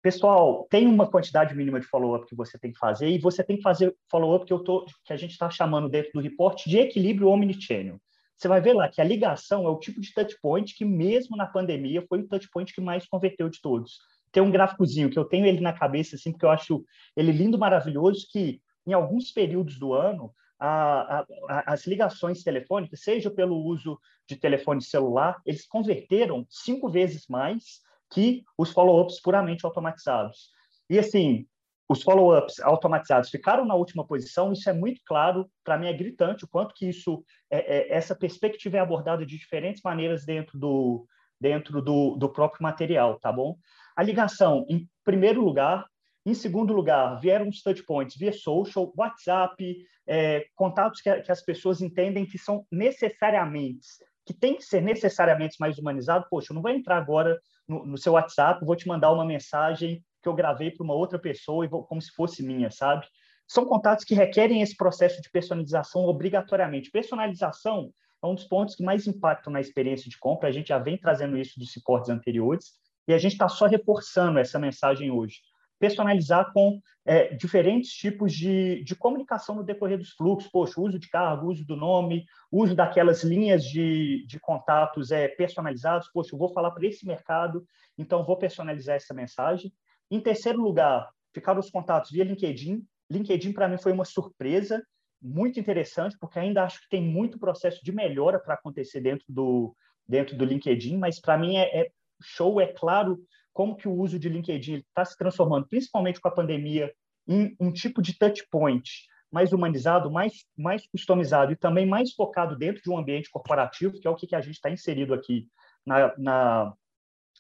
pessoal, 0.02 0.66
tem 0.70 0.88
uma 0.88 1.10
quantidade 1.10 1.54
mínima 1.54 1.80
de 1.80 1.86
follow-up 1.86 2.26
que 2.26 2.36
você 2.36 2.58
tem 2.58 2.72
que 2.72 2.80
fazer 2.80 3.08
e 3.08 3.20
você 3.20 3.44
tem 3.44 3.58
que 3.58 3.62
fazer 3.62 3.96
follow-up 4.10 4.46
que, 4.46 4.54
eu 4.54 4.60
tô, 4.60 4.86
que 5.04 5.14
a 5.14 5.18
gente 5.18 5.32
está 5.32 5.50
chamando 5.50 5.88
dentro 5.88 6.12
do 6.14 6.22
report 6.22 6.66
de 6.66 6.80
equilíbrio 6.80 7.30
omnichannel 7.30 8.00
você 8.38 8.48
vai 8.48 8.60
ver 8.60 8.74
lá 8.74 8.90
que 8.90 9.00
a 9.00 9.04
ligação 9.04 9.66
é 9.66 9.70
o 9.70 9.80
tipo 9.80 10.02
de 10.02 10.14
touch 10.14 10.38
point 10.42 10.76
que, 10.76 10.84
mesmo 10.84 11.38
na 11.38 11.46
pandemia, 11.46 12.06
foi 12.08 12.20
o 12.20 12.28
touch 12.28 12.50
point 12.52 12.74
que 12.74 12.82
mais 12.82 13.08
converteu 13.08 13.50
de 13.50 13.62
todos. 13.62 14.00
Tem 14.32 14.44
um 14.44 14.52
gráficozinho 14.52 15.10
que 15.10 15.18
eu 15.18 15.24
tenho 15.24 15.46
ele 15.46 15.62
na 15.62 15.72
cabeça, 15.72 16.16
assim, 16.16 16.32
porque 16.32 16.46
eu 16.46 16.50
acho 16.50 16.84
ele 17.16 17.32
lindo, 17.32 17.58
maravilhoso, 17.58 18.28
que 18.30 18.62
em 18.86 18.94
alguns 18.94 19.32
períodos 19.32 19.80
do 19.80 19.94
ano, 19.94 20.34
a, 20.60 21.20
a, 21.50 21.74
as 21.74 21.86
ligações 21.86 22.44
telefônicas, 22.44 23.02
seja 23.02 23.30
pelo 23.30 23.58
uso 23.58 24.00
de 24.28 24.36
telefone 24.36 24.82
celular, 24.82 25.42
eles 25.46 25.68
converteram 25.68 26.46
cinco 26.50 26.90
vezes 26.90 27.28
mais 27.28 27.82
que 28.12 28.44
os 28.58 28.72
follow-ups 28.72 29.22
puramente 29.22 29.66
automatizados. 29.66 30.50
E 30.90 30.98
assim, 31.00 31.46
os 31.88 32.02
follow-ups 32.02 32.60
automatizados 32.62 33.30
ficaram 33.30 33.66
na 33.66 33.76
última 33.76 34.06
posição, 34.06 34.52
isso 34.52 34.70
é 34.70 34.74
muito 34.74 35.02
claro, 35.06 35.50
para 35.64 35.78
mim 35.78 35.88
é 35.88 35.94
gritante 35.94 36.46
o 36.46 36.48
quanto 36.48 36.74
que 36.74 36.88
isso, 36.88 37.24
é, 37.50 37.78
é, 37.78 37.94
essa 37.94 38.16
perspectiva 38.16 38.78
é 38.78 38.80
abordada 38.80 39.26
de 39.26 39.38
diferentes 39.38 39.82
maneiras 39.84 40.26
dentro 40.26 40.58
do, 40.58 41.06
dentro 41.40 41.82
do, 41.82 42.16
do 42.16 42.30
próprio 42.30 42.64
material, 42.64 43.20
tá 43.20 43.32
bom? 43.32 43.58
A 43.96 44.02
ligação, 44.02 44.66
em 44.70 44.90
primeiro 45.04 45.44
lugar, 45.44 45.86
em 46.26 46.34
segundo 46.34 46.74
lugar, 46.74 47.20
vieram 47.20 47.48
os 47.48 47.62
touch 47.62 47.84
points 47.84 48.18
via 48.18 48.34
social, 48.34 48.92
WhatsApp, 48.98 49.78
é, 50.08 50.46
contatos 50.56 51.02
que, 51.02 51.22
que, 51.22 51.32
as 51.32 51.42
pessoas 51.42 51.82
entendem 51.82 52.26
que 52.26 52.38
são 52.38 52.66
necessariamente, 52.72 53.88
que 54.26 54.34
tem 54.34 54.56
que 54.56 54.64
ser 54.64 54.82
necessariamente 54.82 55.58
mais 55.60 55.78
humanizado. 55.78 56.26
Poxa, 56.30 56.52
eu 56.52 56.56
não 56.56 56.64
vou 56.64 56.72
entrar 56.72 56.98
agora 56.98 57.40
no, 57.68 57.86
no 57.86 57.98
seu 57.98 58.14
WhatsApp, 58.14 58.66
vou 58.66 58.76
te 58.76 58.88
mandar 58.88 59.12
uma 59.12 59.26
mensagem 59.26 60.04
que 60.22 60.28
eu 60.28 60.34
gravei 60.34 60.72
para 60.72 60.84
uma 60.84 60.96
outra 60.96 61.20
pessoa 61.20 61.64
e 61.64 61.68
vou, 61.68 61.84
como 61.84 62.02
se 62.02 62.12
fosse 62.12 62.42
minha, 62.44 62.72
sabe? 62.72 63.06
São 63.48 63.64
contatos 63.64 64.04
que 64.04 64.16
requerem 64.16 64.64
esse 64.64 64.76
processo 64.76 65.22
de 65.22 65.30
personalização 65.30 66.06
obrigatoriamente. 66.06 66.90
Personalização 66.90 67.92
é 68.24 68.26
um 68.26 68.34
dos 68.34 68.46
pontos 68.46 68.76
que 68.76 68.84
mais 68.84 69.06
impactam 69.06 69.54
na 69.54 69.62
experiência 69.62 70.10
de 70.10 70.18
compra. 70.18 70.50
A 70.50 70.52
gente 70.52 70.70
já 70.70 70.80
vem 70.80 70.98
trazendo 70.98 71.38
isso 71.38 71.60
dos 71.60 71.72
suportes 71.72 72.10
anteriores 72.10 72.74
e 73.08 73.14
a 73.14 73.20
gente 73.20 73.34
está 73.34 73.48
só 73.48 73.68
reforçando 73.68 74.40
essa 74.40 74.58
mensagem 74.58 75.12
hoje. 75.12 75.42
Personalizar 75.80 76.52
com 76.54 76.80
é, 77.06 77.34
diferentes 77.36 77.92
tipos 77.92 78.34
de, 78.34 78.84
de 78.84 78.96
comunicação 78.96 79.56
no 79.56 79.64
decorrer 79.64 79.98
dos 79.98 80.12
fluxos. 80.12 80.50
Poxa, 80.52 80.80
uso 80.80 80.98
de 80.98 81.10
cargo, 81.10 81.50
uso 81.50 81.66
do 81.66 81.76
nome, 81.76 82.26
uso 82.52 82.76
daquelas 82.76 83.24
linhas 83.24 83.64
de, 83.64 84.26
de 84.28 84.40
contatos 84.40 85.12
é, 85.12 85.28
personalizados. 85.28 86.10
Poxa, 86.14 86.34
eu 86.34 86.40
vou 86.40 86.50
falar 86.50 86.72
para 86.72 86.88
esse 86.88 87.06
mercado, 87.06 87.66
então 87.98 88.26
vou 88.26 88.38
personalizar 88.38 88.96
essa 88.96 89.14
mensagem. 89.14 89.72
Em 90.10 90.20
terceiro 90.20 90.62
lugar, 90.62 91.10
ficaram 91.34 91.60
os 91.60 91.70
contatos 91.70 92.12
via 92.12 92.24
LinkedIn. 92.24 92.84
LinkedIn, 93.10 93.54
para 93.54 93.68
mim, 93.68 93.78
foi 93.78 93.92
uma 93.92 94.06
surpresa 94.06 94.82
muito 95.22 95.60
interessante, 95.60 96.18
porque 96.20 96.40
ainda 96.40 96.64
acho 96.64 96.82
que 96.82 96.90
tem 96.90 97.02
muito 97.02 97.40
processo 97.40 97.84
de 97.84 97.92
melhora 97.92 98.40
para 98.40 98.54
acontecer 98.54 99.02
dentro 99.02 99.26
do, 99.28 99.76
dentro 100.08 100.38
do 100.38 100.46
LinkedIn, 100.46 100.98
mas 100.98 101.20
para 101.20 101.38
mim 101.38 101.58
é, 101.58 101.82
é, 101.82 101.92
show, 102.22 102.62
é 102.62 102.68
claro 102.68 103.20
como 103.56 103.78
que 103.78 103.88
o 103.88 103.94
uso 103.94 104.20
de 104.20 104.28
LinkedIn 104.28 104.76
está 104.80 105.06
se 105.06 105.18
transformando, 105.18 105.66
principalmente 105.66 106.20
com 106.20 106.28
a 106.28 106.32
pandemia, 106.32 106.94
em 107.26 107.56
um 107.58 107.72
tipo 107.72 108.02
de 108.02 108.14
touch 108.20 108.46
point 108.52 108.84
mais 109.32 109.54
humanizado, 109.54 110.12
mais, 110.12 110.46
mais 110.58 110.86
customizado 110.88 111.54
e 111.54 111.56
também 111.56 111.86
mais 111.86 112.14
focado 112.14 112.58
dentro 112.58 112.84
de 112.84 112.90
um 112.90 112.98
ambiente 112.98 113.30
corporativo, 113.32 113.98
que 113.98 114.06
é 114.06 114.12
o 114.12 114.16
que, 114.16 114.28
que 114.28 114.36
a 114.36 114.42
gente 114.42 114.56
está 114.56 114.70
inserido 114.70 115.14
aqui 115.14 115.48
na, 115.86 116.14
na, 116.18 116.74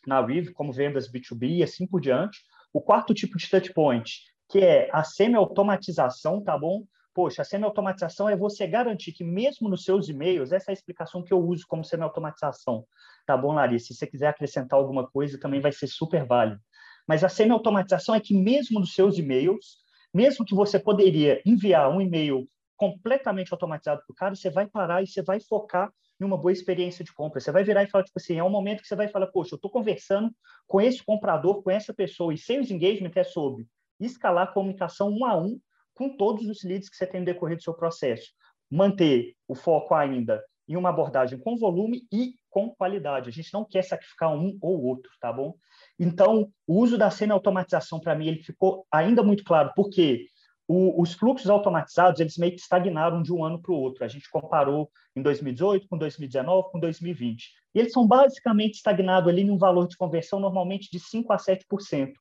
na 0.07 0.25
Riv, 0.25 0.53
como 0.53 0.71
vendas 0.71 1.11
B2B 1.11 1.57
e 1.57 1.63
assim 1.63 1.85
por 1.85 1.99
diante. 1.99 2.39
O 2.73 2.81
quarto 2.81 3.13
tipo 3.13 3.37
de 3.37 3.49
touch 3.49 3.73
point, 3.73 4.09
que 4.49 4.59
é 4.59 4.89
a 4.93 5.03
semi-automatização, 5.03 6.41
tá 6.41 6.57
bom? 6.57 6.85
Poxa, 7.15 7.43
a 7.43 7.45
semi-automatização 7.45 8.27
é 8.27 8.35
você 8.35 8.67
garantir 8.67 9.13
que 9.13 9.23
mesmo 9.23 9.69
nos 9.69 9.85
seus 9.85 10.09
e-mails, 10.09 10.51
essa 10.51 10.69
é 10.69 10.73
a 10.73 10.73
explicação 10.73 11.23
que 11.23 11.33
eu 11.33 11.39
uso 11.39 11.65
como 11.65 11.81
semi-automatização, 11.81 12.85
tá 13.25 13.37
bom, 13.37 13.53
Larissa? 13.53 13.87
Se 13.87 13.95
você 13.95 14.05
quiser 14.05 14.27
acrescentar 14.27 14.77
alguma 14.77 15.07
coisa, 15.09 15.39
também 15.39 15.61
vai 15.61 15.71
ser 15.71 15.87
super 15.87 16.25
válido. 16.25 16.59
Mas 17.07 17.23
a 17.23 17.29
semi-automatização 17.29 18.15
é 18.15 18.19
que 18.19 18.37
mesmo 18.37 18.81
nos 18.81 18.93
seus 18.93 19.17
e-mails, 19.17 19.77
mesmo 20.13 20.43
que 20.43 20.53
você 20.53 20.77
poderia 20.77 21.41
enviar 21.45 21.89
um 21.89 22.01
e-mail 22.01 22.49
completamente 22.75 23.53
automatizado 23.53 24.01
para 24.05 24.11
o 24.11 24.15
cara, 24.15 24.35
você 24.35 24.49
vai 24.49 24.67
parar 24.67 25.01
e 25.01 25.07
você 25.07 25.21
vai 25.21 25.39
focar 25.39 25.89
em 26.19 26.25
uma 26.25 26.37
boa 26.37 26.51
experiência 26.51 27.05
de 27.05 27.13
compra. 27.13 27.39
Você 27.39 27.49
vai 27.49 27.63
virar 27.63 27.83
e 27.83 27.87
falar, 27.87 28.03
tipo 28.03 28.19
assim, 28.19 28.37
é 28.37 28.43
um 28.43 28.49
momento 28.49 28.81
que 28.81 28.89
você 28.89 28.95
vai 28.95 29.07
falar, 29.07 29.27
poxa, 29.27 29.53
eu 29.53 29.57
estou 29.57 29.71
conversando 29.71 30.29
com 30.67 30.81
esse 30.81 31.01
comprador, 31.01 31.63
com 31.63 31.71
essa 31.71 31.93
pessoa, 31.93 32.33
e 32.33 32.37
sales 32.37 32.69
engagement 32.71 33.11
é 33.15 33.23
sobre 33.23 33.65
escalar 34.01 34.49
a 34.49 34.51
comunicação 34.51 35.09
um 35.09 35.23
a 35.23 35.37
um 35.37 35.57
com 35.95 36.15
todos 36.15 36.47
os 36.47 36.63
leads 36.63 36.89
que 36.89 36.95
você 36.95 37.07
tem 37.07 37.21
no 37.21 37.25
decorrer 37.25 37.57
do 37.57 37.63
seu 37.63 37.73
processo. 37.73 38.31
Manter 38.69 39.33
o 39.47 39.55
foco 39.55 39.95
ainda 39.95 40.43
em 40.67 40.75
uma 40.75 40.89
abordagem 40.89 41.39
com 41.39 41.57
volume 41.57 42.03
e 42.11 42.35
com 42.49 42.69
qualidade. 42.69 43.29
A 43.29 43.31
gente 43.31 43.53
não 43.53 43.65
quer 43.65 43.83
sacrificar 43.83 44.35
um 44.35 44.57
ou 44.61 44.83
outro, 44.83 45.11
tá 45.19 45.31
bom? 45.31 45.55
Então, 45.99 46.51
o 46.67 46.79
uso 46.79 46.97
da 46.97 47.09
semi-automatização, 47.09 47.99
para 47.99 48.15
mim, 48.15 48.27
ele 48.27 48.43
ficou 48.43 48.85
ainda 48.91 49.21
muito 49.21 49.43
claro, 49.43 49.71
porque 49.75 50.27
o, 50.67 51.01
os 51.01 51.13
fluxos 51.13 51.49
automatizados, 51.49 52.19
eles 52.19 52.37
meio 52.37 52.53
que 52.53 52.61
estagnaram 52.61 53.21
de 53.21 53.31
um 53.31 53.43
ano 53.43 53.61
para 53.61 53.71
o 53.71 53.77
outro. 53.77 54.03
A 54.03 54.07
gente 54.07 54.29
comparou 54.29 54.89
em 55.15 55.21
2018 55.21 55.87
com 55.87 55.97
2019 55.97 56.71
com 56.71 56.79
2020. 56.79 57.51
E 57.73 57.79
eles 57.79 57.91
são 57.91 58.07
basicamente 58.07 58.75
estagnados 58.75 59.29
ali 59.29 59.43
num 59.43 59.57
valor 59.57 59.87
de 59.87 59.97
conversão 59.97 60.39
normalmente 60.39 60.89
de 60.89 60.99
5% 60.99 61.25
a 61.29 61.37
7%. 61.37 62.13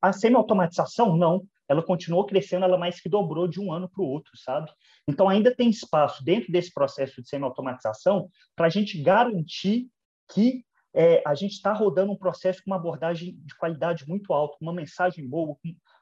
A 0.00 0.12
semi-automatização, 0.12 1.16
não. 1.16 1.42
Ela 1.68 1.82
continuou 1.82 2.24
crescendo, 2.24 2.64
ela 2.64 2.78
mais 2.78 3.00
que 3.00 3.08
dobrou 3.08 3.46
de 3.46 3.60
um 3.60 3.72
ano 3.72 3.88
para 3.88 4.02
o 4.02 4.06
outro, 4.06 4.32
sabe? 4.36 4.70
Então, 5.06 5.28
ainda 5.28 5.54
tem 5.54 5.68
espaço 5.68 6.24
dentro 6.24 6.50
desse 6.50 6.72
processo 6.72 7.20
de 7.22 7.28
semi-automatização 7.28 8.30
para 8.56 8.66
a 8.66 8.70
gente 8.70 9.00
garantir 9.02 9.88
que 10.32 10.64
é, 10.94 11.22
a 11.26 11.34
gente 11.34 11.52
está 11.52 11.72
rodando 11.72 12.12
um 12.12 12.16
processo 12.16 12.62
com 12.64 12.70
uma 12.70 12.76
abordagem 12.76 13.36
de 13.44 13.56
qualidade 13.56 14.08
muito 14.08 14.32
alta, 14.32 14.56
uma 14.60 14.72
mensagem 14.72 15.28
boa, 15.28 15.56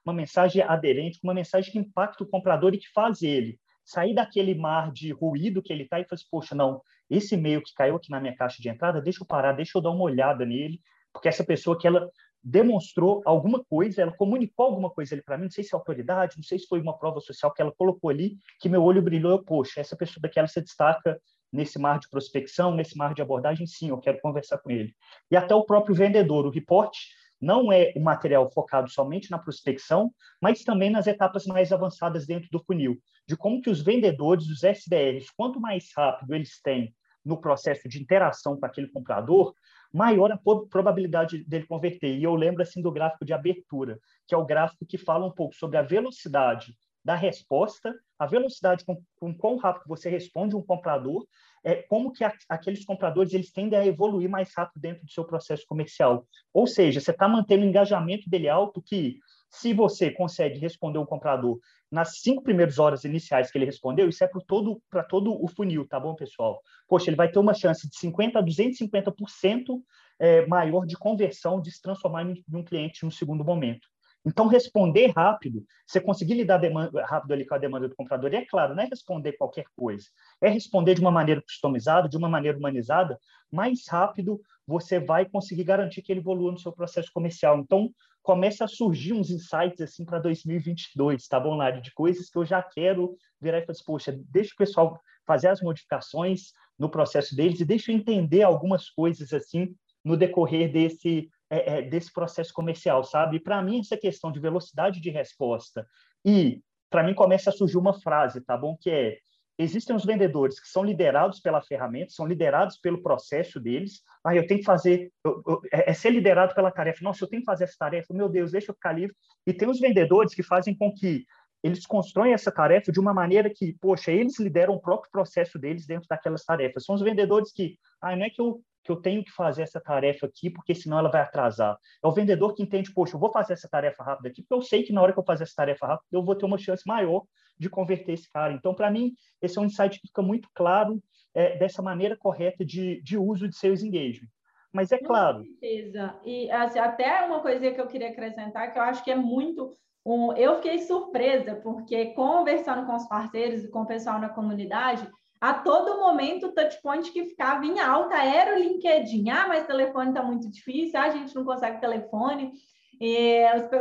uma 0.04 0.14
mensagem 0.14 0.62
aderente, 0.62 1.18
uma 1.22 1.34
mensagem 1.34 1.72
que 1.72 1.78
impacta 1.78 2.22
o 2.22 2.28
comprador 2.28 2.72
e 2.74 2.78
que 2.78 2.90
faz 2.94 3.22
ele 3.22 3.58
sair 3.84 4.14
daquele 4.14 4.54
mar 4.54 4.90
de 4.92 5.12
ruído 5.12 5.62
que 5.62 5.72
ele 5.72 5.84
está 5.84 6.00
e 6.00 6.04
falar 6.04 6.14
assim, 6.14 6.26
poxa, 6.30 6.54
não, 6.54 6.82
esse 7.08 7.34
e-mail 7.34 7.62
que 7.62 7.72
caiu 7.74 7.96
aqui 7.96 8.10
na 8.10 8.20
minha 8.20 8.34
caixa 8.34 8.60
de 8.60 8.68
entrada, 8.68 9.00
deixa 9.00 9.22
eu 9.22 9.26
parar, 9.26 9.52
deixa 9.52 9.78
eu 9.78 9.82
dar 9.82 9.90
uma 9.90 10.02
olhada 10.02 10.44
nele, 10.44 10.80
porque 11.12 11.28
essa 11.28 11.44
pessoa 11.44 11.78
que 11.78 11.86
ela 11.86 12.10
demonstrou 12.48 13.22
alguma 13.26 13.64
coisa, 13.64 14.02
ela 14.02 14.12
comunicou 14.12 14.66
alguma 14.66 14.88
coisa 14.88 15.16
ali 15.16 15.22
para 15.22 15.36
mim, 15.36 15.44
não 15.44 15.50
sei 15.50 15.64
se 15.64 15.74
é 15.74 15.76
autoridade, 15.76 16.36
não 16.36 16.44
sei 16.44 16.60
se 16.60 16.68
foi 16.68 16.80
uma 16.80 16.96
prova 16.96 17.18
social 17.18 17.52
que 17.52 17.60
ela 17.60 17.72
colocou 17.76 18.08
ali, 18.08 18.38
que 18.60 18.68
meu 18.68 18.84
olho 18.84 19.02
brilhou, 19.02 19.32
eu, 19.32 19.42
poxa, 19.42 19.80
essa 19.80 19.96
pessoa 19.96 20.22
daqui 20.22 20.38
ela 20.38 20.46
se 20.46 20.60
destaca 20.60 21.20
nesse 21.52 21.76
mar 21.76 21.98
de 21.98 22.08
prospecção, 22.08 22.72
nesse 22.72 22.96
mar 22.96 23.14
de 23.14 23.20
abordagem, 23.20 23.66
sim, 23.66 23.88
eu 23.88 23.98
quero 23.98 24.20
conversar 24.20 24.58
com 24.58 24.70
ele. 24.70 24.94
E 25.28 25.36
até 25.36 25.56
o 25.56 25.64
próprio 25.64 25.92
vendedor, 25.92 26.46
o 26.46 26.50
reporte 26.50 27.08
não 27.40 27.72
é 27.72 27.92
um 27.96 28.02
material 28.02 28.48
focado 28.52 28.88
somente 28.88 29.28
na 29.28 29.40
prospecção, 29.40 30.12
mas 30.40 30.62
também 30.62 30.88
nas 30.88 31.08
etapas 31.08 31.46
mais 31.46 31.72
avançadas 31.72 32.26
dentro 32.26 32.48
do 32.52 32.62
funil, 32.62 32.96
de 33.26 33.36
como 33.36 33.60
que 33.60 33.70
os 33.70 33.82
vendedores, 33.82 34.46
os 34.46 34.62
SDRs, 34.62 35.32
quanto 35.36 35.60
mais 35.60 35.88
rápido 35.96 36.32
eles 36.32 36.60
têm 36.62 36.94
no 37.24 37.40
processo 37.40 37.88
de 37.88 38.00
interação 38.00 38.56
com 38.56 38.64
aquele 38.64 38.86
comprador, 38.86 39.52
maior 39.96 40.30
a 40.30 40.38
probabilidade 40.68 41.42
dele 41.44 41.66
converter. 41.66 42.14
E 42.14 42.22
eu 42.22 42.34
lembro 42.34 42.62
assim 42.62 42.82
do 42.82 42.92
gráfico 42.92 43.24
de 43.24 43.32
abertura, 43.32 43.98
que 44.26 44.34
é 44.34 44.38
o 44.38 44.44
gráfico 44.44 44.84
que 44.84 44.98
fala 44.98 45.26
um 45.26 45.30
pouco 45.30 45.54
sobre 45.54 45.78
a 45.78 45.82
velocidade 45.82 46.76
da 47.02 47.14
resposta, 47.14 47.94
a 48.18 48.26
velocidade 48.26 48.84
com, 48.84 49.00
com 49.18 49.32
quão 49.32 49.56
rápido 49.56 49.84
você 49.86 50.10
responde 50.10 50.54
um 50.54 50.62
comprador, 50.62 51.24
é 51.64 51.76
como 51.76 52.12
que 52.12 52.24
a, 52.24 52.32
aqueles 52.48 52.84
compradores 52.84 53.32
eles 53.32 53.50
tendem 53.50 53.78
a 53.78 53.86
evoluir 53.86 54.28
mais 54.28 54.52
rápido 54.54 54.82
dentro 54.82 55.04
do 55.04 55.10
seu 55.10 55.24
processo 55.24 55.64
comercial. 55.66 56.26
Ou 56.52 56.66
seja, 56.66 57.00
você 57.00 57.12
está 57.12 57.26
mantendo 57.26 57.64
o 57.64 57.68
engajamento 57.68 58.28
dele 58.28 58.48
alto 58.48 58.82
que, 58.82 59.18
se 59.48 59.72
você 59.72 60.10
consegue 60.10 60.58
responder 60.58 60.98
um 60.98 61.06
comprador 61.06 61.58
nas 61.90 62.20
cinco 62.20 62.42
primeiras 62.42 62.78
horas 62.78 63.04
iniciais 63.04 63.50
que 63.50 63.58
ele 63.58 63.64
respondeu, 63.64 64.08
isso 64.08 64.22
é 64.24 64.26
para 64.26 64.40
todo, 64.46 64.82
todo 65.08 65.42
o 65.42 65.48
funil, 65.48 65.86
tá 65.86 66.00
bom, 66.00 66.14
pessoal? 66.14 66.60
Poxa, 66.88 67.10
ele 67.10 67.16
vai 67.16 67.30
ter 67.30 67.38
uma 67.38 67.54
chance 67.54 67.88
de 67.88 67.96
50% 67.96 68.36
a 68.36 68.42
250% 68.42 69.82
é, 70.18 70.46
maior 70.46 70.86
de 70.86 70.96
conversão, 70.96 71.60
de 71.60 71.70
se 71.70 71.80
transformar 71.80 72.24
em 72.24 72.44
um 72.52 72.64
cliente 72.64 73.04
no 73.04 73.12
segundo 73.12 73.44
momento. 73.44 73.88
Então, 74.26 74.48
responder 74.48 75.12
rápido, 75.14 75.64
você 75.86 76.00
conseguir 76.00 76.34
lidar 76.34 76.58
demanda, 76.58 77.04
rápido 77.04 77.32
ali 77.32 77.46
com 77.46 77.54
a 77.54 77.58
demanda 77.58 77.88
do 77.88 77.94
comprador, 77.94 78.32
e 78.32 78.36
é 78.36 78.44
claro, 78.44 78.74
não 78.74 78.82
é 78.82 78.86
responder 78.86 79.34
qualquer 79.34 79.66
coisa, 79.76 80.08
é 80.42 80.48
responder 80.48 80.94
de 80.94 81.00
uma 81.00 81.12
maneira 81.12 81.40
customizada, 81.40 82.08
de 82.08 82.16
uma 82.16 82.28
maneira 82.28 82.58
humanizada, 82.58 83.20
mais 83.52 83.86
rápido 83.88 84.40
você 84.66 84.98
vai 84.98 85.26
conseguir 85.26 85.62
garantir 85.62 86.02
que 86.02 86.12
ele 86.12 86.18
evolua 86.18 86.50
no 86.50 86.58
seu 86.58 86.72
processo 86.72 87.08
comercial. 87.12 87.56
Então, 87.58 87.88
começa 88.26 88.64
a 88.64 88.68
surgir 88.68 89.12
uns 89.12 89.30
insights 89.30 89.80
assim 89.80 90.04
para 90.04 90.18
2022, 90.18 91.28
tá 91.28 91.38
bom, 91.38 91.54
Lari? 91.54 91.80
De 91.80 91.94
coisas 91.94 92.28
que 92.28 92.36
eu 92.36 92.44
já 92.44 92.60
quero 92.60 93.16
virar 93.40 93.58
e 93.58 93.60
falar 93.60 93.70
assim, 93.70 93.84
poxa, 93.84 94.20
deixa 94.28 94.52
o 94.52 94.56
pessoal 94.56 95.00
fazer 95.24 95.46
as 95.46 95.60
modificações 95.60 96.50
no 96.76 96.90
processo 96.90 97.36
deles 97.36 97.60
e 97.60 97.64
deixa 97.64 97.92
eu 97.92 97.96
entender 97.96 98.42
algumas 98.42 98.90
coisas 98.90 99.32
assim 99.32 99.72
no 100.04 100.16
decorrer 100.16 100.72
desse 100.72 101.30
é, 101.48 101.78
é, 101.78 101.82
desse 101.82 102.12
processo 102.12 102.52
comercial, 102.52 103.04
sabe? 103.04 103.38
Para 103.38 103.62
mim, 103.62 103.78
essa 103.78 103.96
questão 103.96 104.32
de 104.32 104.40
velocidade 104.40 105.00
de 105.00 105.08
resposta 105.10 105.86
e, 106.24 106.60
para 106.90 107.04
mim, 107.04 107.14
começa 107.14 107.50
a 107.50 107.52
surgir 107.52 107.78
uma 107.78 107.94
frase, 107.94 108.40
tá 108.40 108.56
bom? 108.56 108.76
Que 108.76 108.90
é, 108.90 109.18
existem 109.58 109.94
os 109.96 110.04
vendedores 110.04 110.60
que 110.60 110.68
são 110.68 110.84
liderados 110.84 111.40
pela 111.40 111.62
ferramenta, 111.62 112.12
são 112.12 112.26
liderados 112.26 112.76
pelo 112.78 113.02
processo 113.02 113.58
deles. 113.58 114.02
Ah, 114.24 114.34
eu 114.34 114.46
tenho 114.46 114.60
que 114.60 114.66
fazer, 114.66 115.10
eu, 115.24 115.42
eu, 115.46 115.60
é, 115.72 115.90
é 115.90 115.94
ser 115.94 116.10
liderado 116.10 116.54
pela 116.54 116.70
tarefa. 116.70 117.02
Nossa, 117.02 117.24
eu 117.24 117.28
tenho 117.28 117.42
que 117.42 117.46
fazer 117.46 117.64
essa 117.64 117.76
tarefa. 117.78 118.12
Meu 118.12 118.28
Deus, 118.28 118.52
deixa 118.52 118.70
eu 118.70 118.74
ficar 118.74 118.92
livre. 118.92 119.14
E 119.46 119.52
tem 119.52 119.68
os 119.68 119.80
vendedores 119.80 120.34
que 120.34 120.42
fazem 120.42 120.76
com 120.76 120.92
que 120.92 121.24
eles 121.62 121.86
constroem 121.86 122.32
essa 122.32 122.52
tarefa 122.52 122.92
de 122.92 123.00
uma 123.00 123.14
maneira 123.14 123.50
que, 123.50 123.74
poxa, 123.80 124.12
eles 124.12 124.38
lideram 124.38 124.74
o 124.74 124.80
próprio 124.80 125.10
processo 125.10 125.58
deles 125.58 125.86
dentro 125.86 126.06
daquelas 126.08 126.44
tarefas. 126.44 126.84
São 126.84 126.94
os 126.94 127.02
vendedores 127.02 127.52
que, 127.52 127.76
ah, 128.00 128.14
não 128.14 128.24
é 128.24 128.30
que 128.30 128.40
eu 128.40 128.60
que 128.86 128.92
eu 128.92 128.96
tenho 128.96 129.24
que 129.24 129.32
fazer 129.32 129.62
essa 129.62 129.80
tarefa 129.80 130.26
aqui, 130.26 130.48
porque 130.48 130.74
senão 130.74 130.98
ela 130.98 131.10
vai 131.10 131.20
atrasar. 131.20 131.76
É 132.02 132.06
o 132.06 132.12
vendedor 132.12 132.54
que 132.54 132.62
entende, 132.62 132.92
poxa, 132.92 133.16
eu 133.16 133.20
vou 133.20 133.32
fazer 133.32 133.54
essa 133.54 133.68
tarefa 133.68 134.04
rápida 134.04 134.28
aqui, 134.28 134.42
porque 134.42 134.54
eu 134.54 134.62
sei 134.62 134.84
que 134.84 134.92
na 134.92 135.02
hora 135.02 135.12
que 135.12 135.18
eu 135.18 135.24
fazer 135.24 135.42
essa 135.42 135.56
tarefa 135.56 135.86
rápida, 135.86 136.08
eu 136.12 136.22
vou 136.22 136.36
ter 136.36 136.46
uma 136.46 136.56
chance 136.56 136.84
maior 136.86 137.24
de 137.58 137.68
converter 137.68 138.12
esse 138.12 138.30
cara. 138.30 138.52
Então, 138.52 138.74
para 138.74 138.90
mim, 138.90 139.12
esse 139.42 139.58
é 139.58 139.60
um 139.60 139.64
insight 139.64 140.00
que 140.00 140.06
fica 140.06 140.22
muito 140.22 140.48
claro 140.54 141.02
é, 141.34 141.58
dessa 141.58 141.82
maneira 141.82 142.16
correta 142.16 142.64
de, 142.64 143.02
de 143.02 143.18
uso 143.18 143.48
de 143.48 143.56
seus 143.56 143.82
engagement. 143.82 144.28
Mas 144.72 144.92
é 144.92 144.98
claro. 144.98 145.38
Com 145.38 145.44
certeza. 145.44 146.14
E 146.24 146.50
assim, 146.50 146.78
até 146.78 147.24
uma 147.24 147.40
coisa 147.40 147.70
que 147.70 147.80
eu 147.80 147.86
queria 147.86 148.10
acrescentar, 148.10 148.72
que 148.72 148.78
eu 148.78 148.82
acho 148.82 149.02
que 149.02 149.10
é 149.10 149.16
muito. 149.16 149.76
Um, 150.04 150.32
eu 150.34 150.56
fiquei 150.56 150.78
surpresa, 150.78 151.56
porque 151.56 152.06
conversando 152.12 152.86
com 152.86 152.94
os 152.94 153.08
parceiros 153.08 153.64
e 153.64 153.68
com 153.68 153.82
o 153.82 153.86
pessoal 153.86 154.20
na 154.20 154.28
comunidade, 154.28 155.10
a 155.40 155.54
todo 155.54 155.98
momento 155.98 156.46
o 156.46 156.52
touchpoint 156.52 157.10
que 157.12 157.26
ficava 157.26 157.64
em 157.64 157.78
alta 157.78 158.16
era 158.22 158.54
o 158.54 158.58
LinkedIn. 158.58 159.28
Ah, 159.30 159.46
mas 159.48 159.66
telefone 159.66 160.08
está 160.08 160.22
muito 160.22 160.50
difícil, 160.50 160.98
ah, 160.98 161.04
a 161.04 161.10
gente 161.10 161.34
não 161.34 161.44
consegue 161.44 161.80
telefone, 161.80 162.52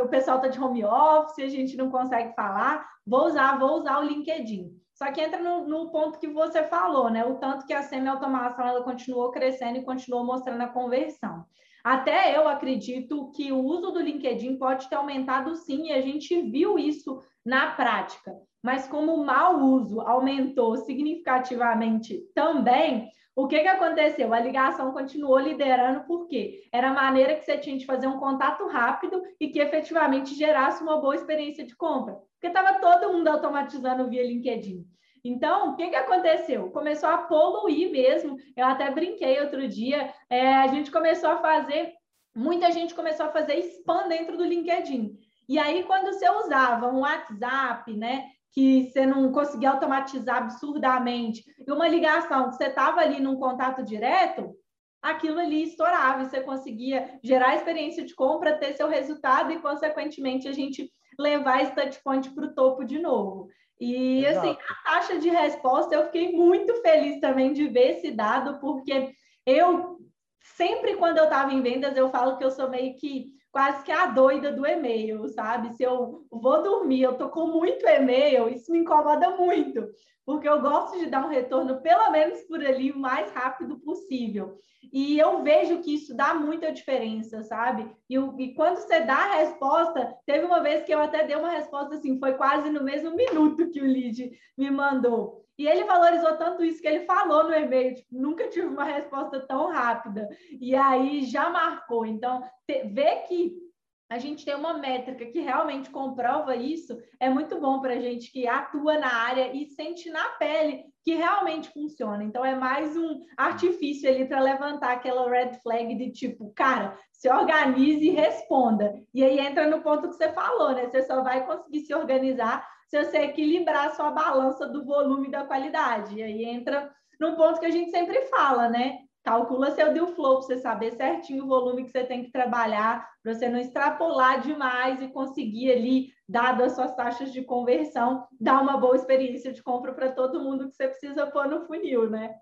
o 0.02 0.08
pessoal 0.08 0.36
está 0.36 0.48
de 0.48 0.60
home 0.60 0.84
office, 0.84 1.44
a 1.44 1.48
gente 1.48 1.76
não 1.76 1.90
consegue 1.90 2.34
falar. 2.34 2.86
Vou 3.06 3.26
usar, 3.26 3.58
vou 3.58 3.78
usar 3.78 3.98
o 3.98 4.04
LinkedIn. 4.04 4.70
Só 4.92 5.10
que 5.12 5.20
entra 5.20 5.42
no, 5.42 5.66
no 5.66 5.90
ponto 5.90 6.18
que 6.18 6.28
você 6.28 6.62
falou, 6.64 7.10
né? 7.10 7.24
O 7.24 7.36
tanto 7.36 7.66
que 7.66 7.72
a 7.72 7.82
semi-automação 7.82 8.66
ela 8.66 8.82
continuou 8.82 9.30
crescendo 9.30 9.78
e 9.78 9.84
continuou 9.84 10.24
mostrando 10.24 10.62
a 10.62 10.68
conversão. 10.68 11.44
Até 11.84 12.36
eu 12.36 12.48
acredito 12.48 13.30
que 13.32 13.52
o 13.52 13.62
uso 13.62 13.92
do 13.92 14.00
LinkedIn 14.00 14.58
pode 14.58 14.88
ter 14.88 14.96
aumentado 14.96 15.54
sim, 15.54 15.88
e 15.88 15.92
a 15.92 16.00
gente 16.00 16.42
viu 16.50 16.78
isso 16.78 17.20
na 17.44 17.70
prática 17.72 18.32
mas 18.66 18.88
como 18.88 19.14
o 19.14 19.24
mau 19.24 19.60
uso 19.60 20.00
aumentou 20.00 20.76
significativamente 20.78 22.28
também, 22.34 23.08
o 23.32 23.46
que, 23.46 23.60
que 23.60 23.68
aconteceu? 23.68 24.34
A 24.34 24.40
ligação 24.40 24.90
continuou 24.90 25.38
liderando, 25.38 26.00
porque 26.04 26.64
era 26.72 26.90
a 26.90 26.92
maneira 26.92 27.36
que 27.36 27.44
você 27.44 27.56
tinha 27.58 27.78
de 27.78 27.86
fazer 27.86 28.08
um 28.08 28.18
contato 28.18 28.66
rápido 28.66 29.22
e 29.38 29.50
que 29.50 29.60
efetivamente 29.60 30.34
gerasse 30.34 30.82
uma 30.82 31.00
boa 31.00 31.14
experiência 31.14 31.64
de 31.64 31.76
compra, 31.76 32.14
porque 32.32 32.48
estava 32.48 32.80
todo 32.80 33.12
mundo 33.12 33.28
automatizando 33.28 34.08
via 34.08 34.26
LinkedIn. 34.26 34.84
Então, 35.24 35.70
o 35.70 35.76
que, 35.76 35.88
que 35.88 35.96
aconteceu? 35.96 36.68
Começou 36.72 37.08
a 37.08 37.18
poluir 37.18 37.92
mesmo. 37.92 38.36
Eu 38.56 38.66
até 38.66 38.90
brinquei 38.90 39.40
outro 39.40 39.68
dia. 39.68 40.12
É, 40.28 40.56
a 40.56 40.66
gente 40.66 40.90
começou 40.90 41.30
a 41.30 41.36
fazer, 41.36 41.92
muita 42.34 42.72
gente 42.72 42.96
começou 42.96 43.26
a 43.26 43.32
fazer 43.32 43.58
spam 43.58 44.08
dentro 44.08 44.36
do 44.36 44.44
LinkedIn. 44.44 45.16
E 45.48 45.56
aí, 45.56 45.84
quando 45.84 46.06
você 46.06 46.28
usava 46.28 46.88
um 46.88 47.00
WhatsApp, 47.00 47.92
né? 47.96 48.24
Que 48.52 48.90
você 48.90 49.04
não 49.04 49.30
conseguia 49.32 49.70
automatizar 49.70 50.38
absurdamente, 50.38 51.44
e 51.66 51.70
uma 51.70 51.88
ligação 51.88 52.48
que 52.48 52.56
você 52.56 52.66
estava 52.66 53.00
ali 53.00 53.20
num 53.20 53.36
contato 53.36 53.84
direto, 53.84 54.54
aquilo 55.02 55.38
ali 55.38 55.64
estourava 55.64 56.22
e 56.22 56.26
você 56.26 56.40
conseguia 56.40 57.18
gerar 57.22 57.54
experiência 57.54 58.04
de 58.04 58.14
compra, 58.14 58.58
ter 58.58 58.74
seu 58.74 58.88
resultado 58.88 59.52
e, 59.52 59.60
consequentemente, 59.60 60.48
a 60.48 60.52
gente 60.52 60.90
levar 61.18 61.62
esse 61.62 61.74
touchpoint 61.74 62.30
para 62.30 62.46
o 62.46 62.54
topo 62.54 62.84
de 62.84 62.98
novo. 62.98 63.48
E 63.80 64.24
Exato. 64.24 64.48
assim, 64.48 64.58
a 64.68 64.90
taxa 64.90 65.18
de 65.18 65.28
resposta, 65.28 65.94
eu 65.94 66.04
fiquei 66.06 66.32
muito 66.32 66.74
feliz 66.82 67.20
também 67.20 67.52
de 67.52 67.68
ver 67.68 67.92
esse 67.92 68.10
dado, 68.10 68.58
porque 68.58 69.12
eu 69.44 69.98
sempre 70.40 70.96
quando 70.96 71.18
eu 71.18 71.24
estava 71.24 71.52
em 71.52 71.62
vendas, 71.62 71.96
eu 71.96 72.08
falo 72.08 72.36
que 72.36 72.44
eu 72.44 72.50
sou 72.50 72.70
meio 72.70 72.96
que 72.96 73.35
quase 73.56 73.84
que 73.84 73.90
a 73.90 74.08
doida 74.08 74.52
do 74.52 74.66
e-mail, 74.66 75.26
sabe? 75.30 75.74
Se 75.74 75.82
eu 75.82 76.26
vou 76.30 76.62
dormir, 76.62 77.00
eu 77.00 77.16
tô 77.16 77.30
com 77.30 77.46
muito 77.46 77.88
e-mail, 77.88 78.50
isso 78.50 78.70
me 78.70 78.80
incomoda 78.80 79.30
muito, 79.30 79.82
porque 80.26 80.46
eu 80.46 80.60
gosto 80.60 80.98
de 80.98 81.06
dar 81.06 81.24
um 81.24 81.30
retorno 81.30 81.80
pelo 81.80 82.10
menos 82.10 82.42
por 82.42 82.62
ali 82.62 82.92
o 82.92 82.98
mais 82.98 83.32
rápido 83.32 83.78
possível. 83.78 84.58
E 84.92 85.18
eu 85.18 85.42
vejo 85.42 85.80
que 85.80 85.94
isso 85.94 86.14
dá 86.14 86.34
muita 86.34 86.70
diferença, 86.70 87.42
sabe? 87.44 87.90
E, 88.10 88.16
e, 88.16 88.54
quando 88.54 88.76
você 88.76 89.00
dá 89.00 89.16
a 89.16 89.36
resposta, 89.36 90.14
teve 90.26 90.44
uma 90.44 90.60
vez 90.60 90.84
que 90.84 90.92
eu 90.92 91.00
até 91.00 91.26
dei 91.26 91.36
uma 91.36 91.48
resposta 91.48 91.94
assim, 91.94 92.18
foi 92.18 92.34
quase 92.34 92.68
no 92.68 92.84
mesmo 92.84 93.16
minuto 93.16 93.70
que 93.70 93.80
o 93.80 93.86
lead 93.86 94.32
me 94.58 94.70
mandou. 94.70 95.45
E 95.58 95.66
ele 95.66 95.84
valorizou 95.84 96.36
tanto 96.36 96.64
isso 96.64 96.80
que 96.80 96.88
ele 96.88 97.06
falou 97.06 97.44
no 97.44 97.54
e-mail, 97.54 97.94
tipo, 97.94 98.08
nunca 98.10 98.48
tive 98.48 98.66
uma 98.66 98.84
resposta 98.84 99.40
tão 99.46 99.70
rápida. 99.70 100.28
E 100.60 100.74
aí 100.74 101.24
já 101.24 101.48
marcou. 101.48 102.04
Então, 102.04 102.42
ver 102.68 103.22
que 103.26 103.66
a 104.08 104.18
gente 104.18 104.44
tem 104.44 104.54
uma 104.54 104.74
métrica 104.74 105.26
que 105.26 105.40
realmente 105.40 105.90
comprova 105.90 106.54
isso, 106.54 106.96
é 107.18 107.28
muito 107.28 107.60
bom 107.60 107.80
para 107.80 107.94
a 107.94 108.00
gente 108.00 108.30
que 108.30 108.46
atua 108.46 108.98
na 108.98 109.12
área 109.12 109.52
e 109.52 109.66
sente 109.66 110.08
na 110.10 110.28
pele 110.30 110.84
que 111.02 111.14
realmente 111.14 111.72
funciona. 111.72 112.22
Então, 112.22 112.44
é 112.44 112.54
mais 112.54 112.96
um 112.96 113.20
artifício 113.36 114.08
ali 114.08 114.24
para 114.24 114.40
levantar 114.40 114.92
aquela 114.92 115.28
red 115.28 115.54
flag 115.62 115.94
de 115.96 116.12
tipo, 116.12 116.52
cara, 116.54 116.96
se 117.10 117.28
organize 117.28 118.06
e 118.06 118.10
responda. 118.10 118.94
E 119.12 119.24
aí 119.24 119.40
entra 119.40 119.68
no 119.68 119.82
ponto 119.82 120.08
que 120.08 120.14
você 120.14 120.32
falou, 120.32 120.72
né? 120.72 120.86
Você 120.86 121.02
só 121.02 121.22
vai 121.22 121.44
conseguir 121.44 121.80
se 121.80 121.94
organizar 121.94 122.66
se 122.86 123.04
você 123.04 123.18
equilibrar 123.18 123.86
a 123.86 123.90
sua 123.90 124.10
balança 124.10 124.66
do 124.66 124.84
volume 124.84 125.28
e 125.28 125.30
da 125.30 125.44
qualidade. 125.44 126.16
E 126.16 126.22
aí 126.22 126.44
entra 126.44 126.90
num 127.20 127.34
ponto 127.34 127.60
que 127.60 127.66
a 127.66 127.70
gente 127.70 127.90
sempre 127.90 128.22
fala, 128.26 128.68
né? 128.68 129.06
calcula 129.26 129.72
seu 129.72 129.92
deal 129.92 130.06
flow 130.06 130.36
para 130.36 130.46
você 130.46 130.58
saber 130.58 130.92
certinho 130.92 131.44
o 131.44 131.48
volume 131.48 131.82
que 131.82 131.90
você 131.90 132.04
tem 132.04 132.22
que 132.22 132.30
trabalhar, 132.30 133.10
para 133.20 133.34
você 133.34 133.48
não 133.48 133.58
extrapolar 133.58 134.40
demais 134.40 135.02
e 135.02 135.08
conseguir 135.08 135.72
ali, 135.72 136.12
dado 136.28 136.62
as 136.62 136.76
suas 136.76 136.94
taxas 136.94 137.32
de 137.32 137.42
conversão, 137.42 138.24
dar 138.40 138.62
uma 138.62 138.76
boa 138.76 138.94
experiência 138.94 139.52
de 139.52 139.60
compra 139.64 139.92
para 139.92 140.12
todo 140.12 140.40
mundo 140.40 140.68
que 140.68 140.76
você 140.76 140.86
precisa 140.86 141.26
pôr 141.26 141.48
no 141.48 141.66
funil, 141.66 142.08
né? 142.08 142.36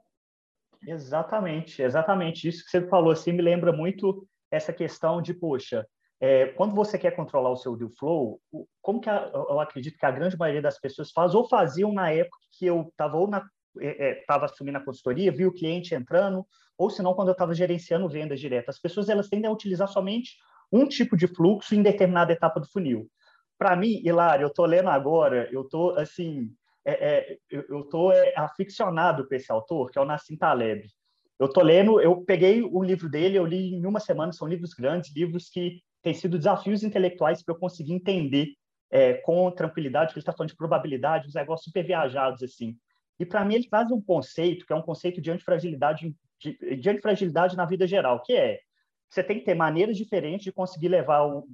Exatamente, 0.87 1.81
exatamente. 1.81 2.49
Isso 2.49 2.63
que 2.63 2.71
você 2.71 2.87
falou 2.87 3.13
assim 3.13 3.33
me 3.33 3.41
lembra 3.41 3.73
muito 3.73 4.29
essa 4.51 4.71
questão 4.71 5.23
de, 5.23 5.33
poxa, 5.33 5.87
é, 6.21 6.47
quando 6.47 6.75
você 6.75 6.99
quer 6.99 7.11
controlar 7.13 7.51
o 7.51 7.57
seu 7.57 7.77
deal 7.77 7.91
flow, 7.99 8.41
como 8.81 9.01
que 9.01 9.11
a, 9.11 9.31
eu 9.33 9.61
acredito 9.61 9.99
que 9.99 10.07
a 10.07 10.11
grande 10.11 10.37
maioria 10.37 10.63
das 10.63 10.79
pessoas 10.79 11.11
faz 11.11 11.35
ou 11.35 11.49
faziam 11.49 11.93
na 11.93 12.11
época 12.11 12.39
que 12.53 12.67
eu 12.67 12.89
estava 12.89 13.17
ou 13.17 13.25
estava 13.25 13.47
é, 13.81 14.23
é 14.23 14.45
assumindo 14.45 14.79
a 14.79 14.85
consultoria, 14.85 15.33
viu 15.33 15.49
o 15.49 15.55
cliente 15.55 15.95
entrando, 15.95 16.47
ou 16.79 16.91
se 16.91 17.03
não, 17.03 17.15
quando 17.15 17.29
eu 17.29 17.33
estava 17.33 17.55
gerenciando 17.55 18.09
vendas 18.09 18.41
diretas. 18.41 18.77
As 18.77 18.81
pessoas 18.81 19.09
elas 19.09 19.29
tendem 19.29 19.49
a 19.49 19.53
utilizar 19.53 19.89
somente 19.89 20.37
um 20.73 20.87
tipo 20.87 21.17
de 21.17 21.27
fluxo 21.27 21.75
em 21.75 21.83
determinada 21.83 22.33
etapa 22.33 22.61
do 22.61 22.71
funil. 22.71 23.09
Para 23.59 23.77
mim, 23.77 24.01
Hilário, 24.05 24.45
eu 24.45 24.49
estou 24.49 24.67
lendo 24.67 24.89
agora, 24.89 25.49
eu 25.53 25.63
estou 25.63 25.97
assim, 25.97 26.51
é, 26.85 26.93
é, 26.93 27.39
eu 27.51 27.81
estou 27.81 28.13
é, 28.13 28.35
aficionado 28.37 29.27
com 29.27 29.35
esse 29.35 29.51
autor, 29.51 29.91
que 29.91 29.99
é 29.99 30.03
o 30.03 30.05
Nassim 30.05 30.37
Taleb. 30.37 30.87
Eu 31.39 31.47
estou 31.47 31.63
lendo, 31.63 32.01
eu 32.01 32.25
peguei 32.25 32.63
o 32.63 32.83
livro 32.83 33.09
dele, 33.09 33.37
eu 33.39 33.45
li 33.45 33.75
em 33.75 33.87
uma 33.87 34.01
semana, 34.01 34.33
são 34.33 34.47
livros 34.49 34.73
grandes, 34.73 35.15
livros 35.15 35.49
que 35.49 35.81
têm 36.05 36.15
sido 36.15 36.39
desafios 36.39 36.85
intelectuais 36.85 37.43
para 37.43 37.55
eu 37.55 37.59
conseguir 37.59 37.95
entender 37.95 38.49
é, 38.91 39.15
com 39.15 39.51
tranquilidade, 39.51 40.13
que 40.13 40.19
ele 40.19 40.23
está 40.23 40.33
falando 40.33 40.51
de 40.51 40.57
probabilidade, 40.57 41.27
uns 41.27 41.35
negócios 41.35 41.65
super 41.65 41.85
viajados, 41.85 42.43
assim. 42.43 42.77
E 43.19 43.25
para 43.25 43.45
mim 43.45 43.55
ele 43.55 43.69
traz 43.69 43.91
um 43.91 44.01
conceito 44.01 44.67
que 44.67 44.73
é 44.73 44.77
um 44.77 44.83
conceito 44.83 45.21
de 45.21 45.31
antifragilidade, 45.31 46.15
de, 46.39 46.77
de 46.77 46.91
antifragilidade 46.91 47.57
na 47.57 47.65
vida 47.65 47.87
geral, 47.87 48.23
que 48.23 48.35
é 48.35 48.61
você 49.09 49.23
tem 49.23 49.39
que 49.39 49.45
ter 49.45 49.55
maneiras 49.55 49.97
diferentes 49.97 50.45
de 50.45 50.53
conseguir 50.53 50.89
levar 50.89 51.25
o, 51.25 51.47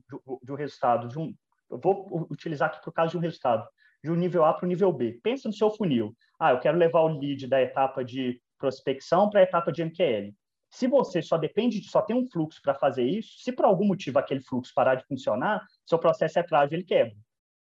de, 0.43 0.51
um 0.51 0.57
resultado 0.57 1.09
de 1.09 1.19
um, 1.19 1.35
eu 1.71 1.79
vou 1.79 2.27
utilizar 2.31 2.71
aqui 2.71 2.89
o 2.89 2.93
caso 2.93 3.13
de 3.13 3.19
um 3.19 3.21
resultado 3.21 3.67
de 4.03 4.11
um 4.11 4.17
nível 4.17 4.45
A 4.45 4.55
para 4.55 4.65
o 4.65 4.69
nível 4.69 4.93
B. 4.93 5.21
Pensa 5.23 5.47
no 5.47 5.55
seu 5.55 5.71
funil. 5.71 6.17
Ah, 6.39 6.53
eu 6.53 6.59
quero 6.59 6.79
levar 6.79 7.03
o 7.03 7.19
lead 7.19 7.47
da 7.47 7.61
etapa 7.61 8.03
de 8.03 8.41
prospecção 8.59 9.29
para 9.29 9.41
a 9.41 9.43
etapa 9.43 9.71
de 9.71 9.85
MQL. 9.85 10.35
Se 10.71 10.87
você 10.87 11.21
só 11.21 11.37
depende 11.37 11.81
de 11.81 11.89
só 11.89 12.01
tem 12.01 12.17
um 12.17 12.29
fluxo 12.31 12.63
para 12.63 12.75
fazer 12.75 13.03
isso, 13.03 13.41
se 13.41 13.53
por 13.53 13.65
algum 13.65 13.85
motivo 13.85 14.19
aquele 14.19 14.41
fluxo 14.41 14.73
parar 14.75 14.95
de 14.95 15.05
funcionar, 15.05 15.67
seu 15.85 15.99
processo 15.99 16.39
é 16.39 16.47
frágil, 16.47 16.77
ele 16.77 16.85
quebra. 16.85 17.17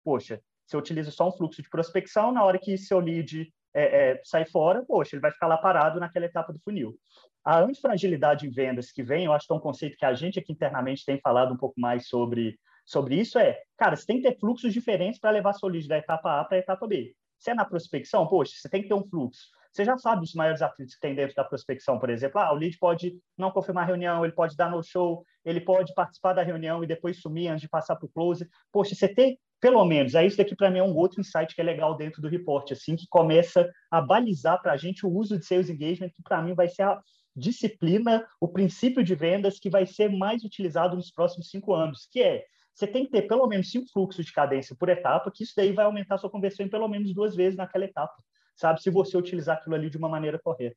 Poxa, 0.03 0.41
você 0.65 0.75
utiliza 0.75 1.09
só 1.09 1.29
um 1.29 1.31
fluxo 1.31 1.61
de 1.61 1.69
prospecção, 1.69 2.31
na 2.33 2.43
hora 2.43 2.59
que 2.59 2.77
seu 2.77 2.99
lead 2.99 3.51
é, 3.73 4.11
é, 4.11 4.21
sai 4.23 4.45
fora, 4.45 4.83
poxa, 4.85 5.15
ele 5.15 5.21
vai 5.21 5.31
ficar 5.31 5.47
lá 5.47 5.57
parado 5.57 5.99
naquela 5.99 6.25
etapa 6.25 6.51
do 6.51 6.59
funil. 6.59 6.97
A 7.43 7.59
antifragilidade 7.59 8.45
em 8.45 8.51
vendas 8.51 8.91
que 8.91 9.01
vem, 9.01 9.25
eu 9.25 9.31
acho 9.31 9.47
que 9.47 9.53
é 9.53 9.55
um 9.55 9.61
conceito 9.61 9.95
que 9.95 10.05
a 10.05 10.13
gente 10.13 10.37
aqui 10.37 10.51
internamente 10.51 11.05
tem 11.05 11.19
falado 11.21 11.53
um 11.53 11.57
pouco 11.57 11.79
mais 11.79 12.07
sobre, 12.07 12.59
sobre 12.85 13.15
isso, 13.15 13.39
é, 13.39 13.61
cara, 13.77 13.95
você 13.95 14.05
tem 14.05 14.21
que 14.21 14.29
ter 14.29 14.37
fluxos 14.37 14.73
diferentes 14.73 15.19
para 15.19 15.31
levar 15.31 15.53
seu 15.53 15.69
lead 15.69 15.87
da 15.87 15.97
etapa 15.97 16.41
A 16.41 16.43
para 16.43 16.57
a 16.57 16.59
etapa 16.59 16.85
B. 16.85 17.15
Se 17.37 17.51
é 17.51 17.53
na 17.53 17.63
prospecção, 17.63 18.27
poxa, 18.27 18.53
você 18.55 18.67
tem 18.67 18.81
que 18.81 18.89
ter 18.89 18.93
um 18.95 19.07
fluxo. 19.07 19.47
Você 19.77 19.85
já 19.85 19.95
sabe 19.95 20.23
os 20.23 20.33
maiores 20.33 20.63
atritos 20.63 20.95
que 20.95 21.01
tem 21.01 21.13
dentro 21.13 21.35
da 21.35 21.43
prospecção, 21.43 21.99
por 21.99 22.09
exemplo. 22.09 22.41
Ah, 22.41 22.51
o 22.51 22.55
lead 22.55 22.75
pode 22.79 23.15
não 23.37 23.51
confirmar 23.51 23.83
a 23.83 23.87
reunião, 23.87 24.25
ele 24.25 24.33
pode 24.33 24.57
dar 24.57 24.71
no 24.71 24.81
show, 24.81 25.23
ele 25.45 25.61
pode 25.61 25.93
participar 25.93 26.33
da 26.33 26.41
reunião 26.41 26.83
e 26.83 26.87
depois 26.87 27.21
sumir 27.21 27.49
antes 27.49 27.61
de 27.61 27.69
passar 27.69 27.95
para 27.95 28.07
o 28.07 28.09
close. 28.09 28.49
Poxa, 28.71 28.95
você 28.95 29.07
ter 29.07 29.37
pelo 29.61 29.85
menos, 29.85 30.15
aí 30.15 30.25
isso 30.25 30.37
daqui 30.37 30.55
para 30.55 30.71
mim 30.71 30.79
é 30.79 30.83
um 30.83 30.95
outro 30.95 31.21
insight 31.21 31.53
que 31.53 31.61
é 31.61 31.63
legal 31.63 31.95
dentro 31.95 32.21
do 32.21 32.27
report, 32.27 32.71
assim, 32.71 32.95
que 32.95 33.05
começa 33.07 33.69
a 33.91 34.01
balizar 34.01 34.59
para 34.61 34.73
a 34.73 34.77
gente 34.77 35.05
o 35.05 35.09
uso 35.09 35.37
de 35.37 35.45
sales 35.45 35.69
engagement, 35.69 36.09
que 36.09 36.23
para 36.23 36.41
mim 36.41 36.55
vai 36.55 36.67
ser 36.67 36.83
a 36.83 36.99
disciplina, 37.35 38.25
o 38.41 38.47
princípio 38.47 39.03
de 39.03 39.13
vendas 39.13 39.59
que 39.59 39.69
vai 39.69 39.85
ser 39.85 40.09
mais 40.09 40.43
utilizado 40.43 40.95
nos 40.95 41.11
próximos 41.11 41.49
cinco 41.49 41.73
anos, 41.73 42.07
que 42.11 42.19
é 42.21 42.43
você 42.73 42.85
tem 42.85 43.05
que 43.05 43.11
ter 43.11 43.23
pelo 43.23 43.47
menos 43.47 43.71
cinco 43.71 43.87
fluxos 43.91 44.25
de 44.25 44.33
cadência 44.33 44.75
por 44.75 44.89
etapa, 44.89 45.31
que 45.33 45.43
isso 45.43 45.53
daí 45.55 45.71
vai 45.71 45.85
aumentar 45.85 46.17
sua 46.17 46.29
conversão 46.29 46.65
em 46.65 46.69
pelo 46.69 46.87
menos 46.87 47.13
duas 47.13 47.35
vezes 47.35 47.57
naquela 47.57 47.85
etapa, 47.85 48.15
sabe? 48.57 48.81
Se 48.81 48.89
você 48.89 49.15
utilizar 49.17 49.57
aquilo 49.57 49.75
ali 49.75 49.89
de 49.89 49.97
uma 49.97 50.09
maneira 50.09 50.39
correta. 50.39 50.75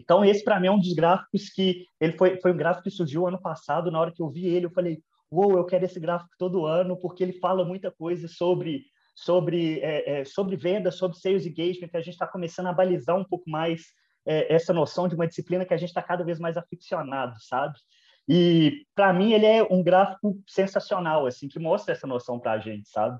Então, 0.00 0.24
esse 0.24 0.44
para 0.44 0.60
mim 0.60 0.68
é 0.68 0.70
um 0.70 0.78
dos 0.78 0.92
gráficos 0.92 1.48
que 1.48 1.86
ele 2.00 2.16
foi, 2.16 2.40
foi 2.40 2.52
um 2.52 2.56
gráfico 2.56 2.84
que 2.84 2.90
surgiu 2.90 3.26
ano 3.26 3.40
passado, 3.40 3.90
na 3.90 4.00
hora 4.00 4.12
que 4.12 4.22
eu 4.22 4.30
vi 4.30 4.46
ele, 4.46 4.66
eu 4.66 4.70
falei, 4.70 5.02
uou, 5.30 5.56
eu 5.56 5.64
quero 5.64 5.84
esse 5.84 5.98
gráfico 5.98 6.34
todo 6.38 6.66
ano, 6.66 6.96
porque 6.96 7.22
ele 7.22 7.32
fala 7.32 7.64
muita 7.64 7.90
coisa 7.90 8.28
sobre 8.28 8.84
sobre 9.18 9.80
é, 9.80 10.20
é, 10.20 10.24
sobre 10.26 10.56
venda, 10.56 10.90
sobre 10.90 11.16
sales 11.16 11.46
engagement, 11.46 11.88
que 11.88 11.96
a 11.96 12.02
gente 12.02 12.12
está 12.12 12.26
começando 12.26 12.66
a 12.66 12.72
balizar 12.72 13.16
um 13.16 13.24
pouco 13.24 13.48
mais 13.48 13.86
é, 14.26 14.52
essa 14.54 14.74
noção 14.74 15.08
de 15.08 15.14
uma 15.14 15.26
disciplina 15.26 15.64
que 15.64 15.72
a 15.72 15.76
gente 15.78 15.88
está 15.88 16.02
cada 16.02 16.22
vez 16.22 16.38
mais 16.38 16.56
aficionado, 16.58 17.34
sabe? 17.40 17.78
E 18.28 18.84
para 18.94 19.12
mim 19.12 19.32
ele 19.32 19.46
é 19.46 19.62
um 19.62 19.82
gráfico 19.82 20.38
sensacional, 20.46 21.26
assim, 21.26 21.48
que 21.48 21.58
mostra 21.58 21.94
essa 21.94 22.06
noção 22.06 22.38
para 22.38 22.52
a 22.52 22.58
gente, 22.58 22.88
sabe? 22.88 23.18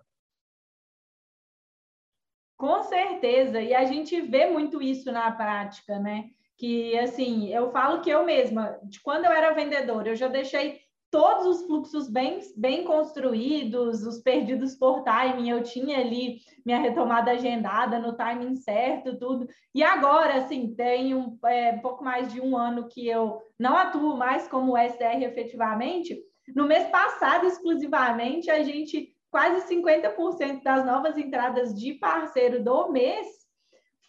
Com 2.57 2.83
certeza, 2.85 3.61
e 3.61 3.75
a 3.75 3.85
gente 3.85 4.21
vê 4.21 4.47
muito 4.47 4.81
isso 4.81 5.12
na 5.12 5.31
prática, 5.31 5.99
né? 5.99 6.31
Que 6.57 6.99
assim, 6.99 7.49
eu 7.49 7.71
falo 7.71 8.01
que 8.01 8.09
eu 8.09 8.25
mesma, 8.25 8.79
de 8.85 9.01
quando 9.01 9.27
eu 9.27 9.33
era 9.33 9.53
vendedora, 9.53 10.09
eu 10.09 10.16
já 10.16 10.27
deixei 10.27 10.81
todos 11.11 11.47
os 11.47 11.66
fluxos 11.66 12.11
bem, 12.11 12.40
bem 12.57 12.85
construídos, 12.85 14.03
os 14.05 14.19
perdidos 14.19 14.75
por 14.75 15.03
timing, 15.03 15.51
eu 15.51 15.62
tinha 15.62 15.99
ali 15.99 16.40
minha 16.64 16.79
retomada 16.79 17.31
agendada 17.31 17.99
no 17.99 18.14
timing 18.14 18.55
certo, 18.57 19.19
tudo. 19.19 19.49
E 19.75 19.83
agora, 19.83 20.35
assim, 20.37 20.75
tem 20.75 21.14
um, 21.14 21.38
é, 21.45 21.73
pouco 21.79 22.03
mais 22.03 22.33
de 22.33 22.40
um 22.40 22.57
ano 22.57 22.88
que 22.88 23.07
eu 23.07 23.40
não 23.59 23.77
atuo 23.77 24.16
mais 24.16 24.49
como 24.49 24.77
SDR 24.77 25.23
efetivamente. 25.23 26.19
No 26.55 26.66
mês 26.66 26.87
passado, 26.88 27.47
exclusivamente, 27.47 28.51
a 28.51 28.62
gente, 28.62 29.16
quase 29.37 29.68
50% 29.68 30.62
das 30.62 30.87
novas 30.87 31.18
entradas 31.18 31.79
de 31.79 31.92
parceiro 31.92 32.64
do 32.64 32.88
mês 32.88 33.27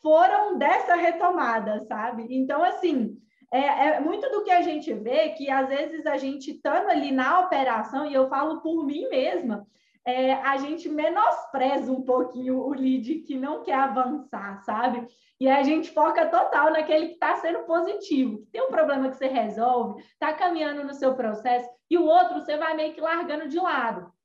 foram 0.01 0.57
dessa 0.57 0.95
retomada, 0.95 1.81
sabe? 1.81 2.27
Então, 2.29 2.63
assim, 2.63 3.17
é, 3.51 3.59
é, 3.59 3.99
muito 3.99 4.29
do 4.29 4.45
que 4.45 4.51
a 4.51 4.61
gente 4.61 4.93
vê 4.93 5.31
que 5.31 5.49
às 5.51 5.67
vezes 5.67 6.05
a 6.05 6.15
gente 6.15 6.51
estando 6.51 6.87
ali 6.87 7.11
na 7.11 7.41
operação, 7.41 8.05
e 8.05 8.13
eu 8.13 8.29
falo 8.29 8.61
por 8.61 8.85
mim 8.85 9.09
mesma, 9.09 9.67
é, 10.05 10.31
a 10.35 10.55
gente 10.55 10.87
menospreza 10.87 11.91
um 11.91 12.03
pouquinho 12.03 12.61
o 12.61 12.69
lead 12.69 13.15
que 13.15 13.35
não 13.35 13.63
quer 13.63 13.75
avançar, 13.75 14.63
sabe? 14.63 15.05
E 15.41 15.49
a 15.49 15.61
gente 15.61 15.91
foca 15.91 16.25
total 16.27 16.71
naquele 16.71 17.07
que 17.07 17.13
está 17.15 17.35
sendo 17.35 17.65
positivo, 17.65 18.37
que 18.45 18.51
tem 18.51 18.61
um 18.61 18.71
problema 18.71 19.09
que 19.09 19.17
você 19.17 19.27
resolve, 19.27 20.01
está 20.03 20.31
caminhando 20.31 20.85
no 20.85 20.93
seu 20.93 21.15
processo, 21.15 21.69
e 21.89 21.97
o 21.97 22.05
outro 22.05 22.39
você 22.39 22.55
vai 22.55 22.75
meio 22.75 22.93
que 22.93 23.01
largando 23.01 23.49
de 23.49 23.59
lado. 23.59 24.15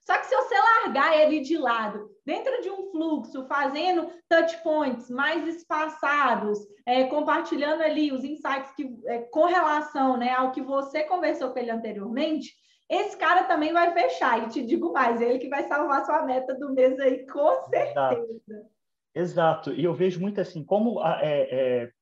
Só 0.00 0.18
que 0.18 0.26
se 0.26 0.34
você 0.34 0.54
largar 0.54 1.16
ele 1.18 1.40
de 1.40 1.56
lado, 1.56 2.10
dentro 2.24 2.60
de 2.62 2.70
um 2.70 2.90
fluxo, 2.90 3.46
fazendo 3.46 4.10
touch 4.28 4.62
points 4.62 5.10
mais 5.10 5.46
espaçados, 5.46 6.58
é, 6.86 7.04
compartilhando 7.04 7.82
ali 7.82 8.10
os 8.12 8.24
insights 8.24 8.72
que, 8.72 8.98
é, 9.06 9.18
com 9.30 9.44
relação 9.44 10.16
né, 10.16 10.30
ao 10.30 10.52
que 10.52 10.62
você 10.62 11.04
conversou 11.04 11.50
com 11.50 11.58
ele 11.58 11.70
anteriormente, 11.70 12.54
esse 12.88 13.16
cara 13.16 13.44
também 13.44 13.72
vai 13.72 13.92
fechar. 13.92 14.42
E 14.42 14.48
te 14.48 14.62
digo 14.62 14.92
mais, 14.92 15.20
ele 15.20 15.38
que 15.38 15.48
vai 15.48 15.62
salvar 15.68 16.04
sua 16.04 16.24
meta 16.24 16.54
do 16.54 16.72
mês 16.72 16.98
aí, 16.98 17.24
com 17.26 17.60
certeza. 17.68 17.90
Exato. 17.90 18.70
Exato. 19.14 19.72
E 19.72 19.84
eu 19.84 19.94
vejo 19.94 20.20
muito 20.20 20.40
assim, 20.40 20.64
como, 20.64 21.04
é, 21.04 21.82
é, 21.82 21.92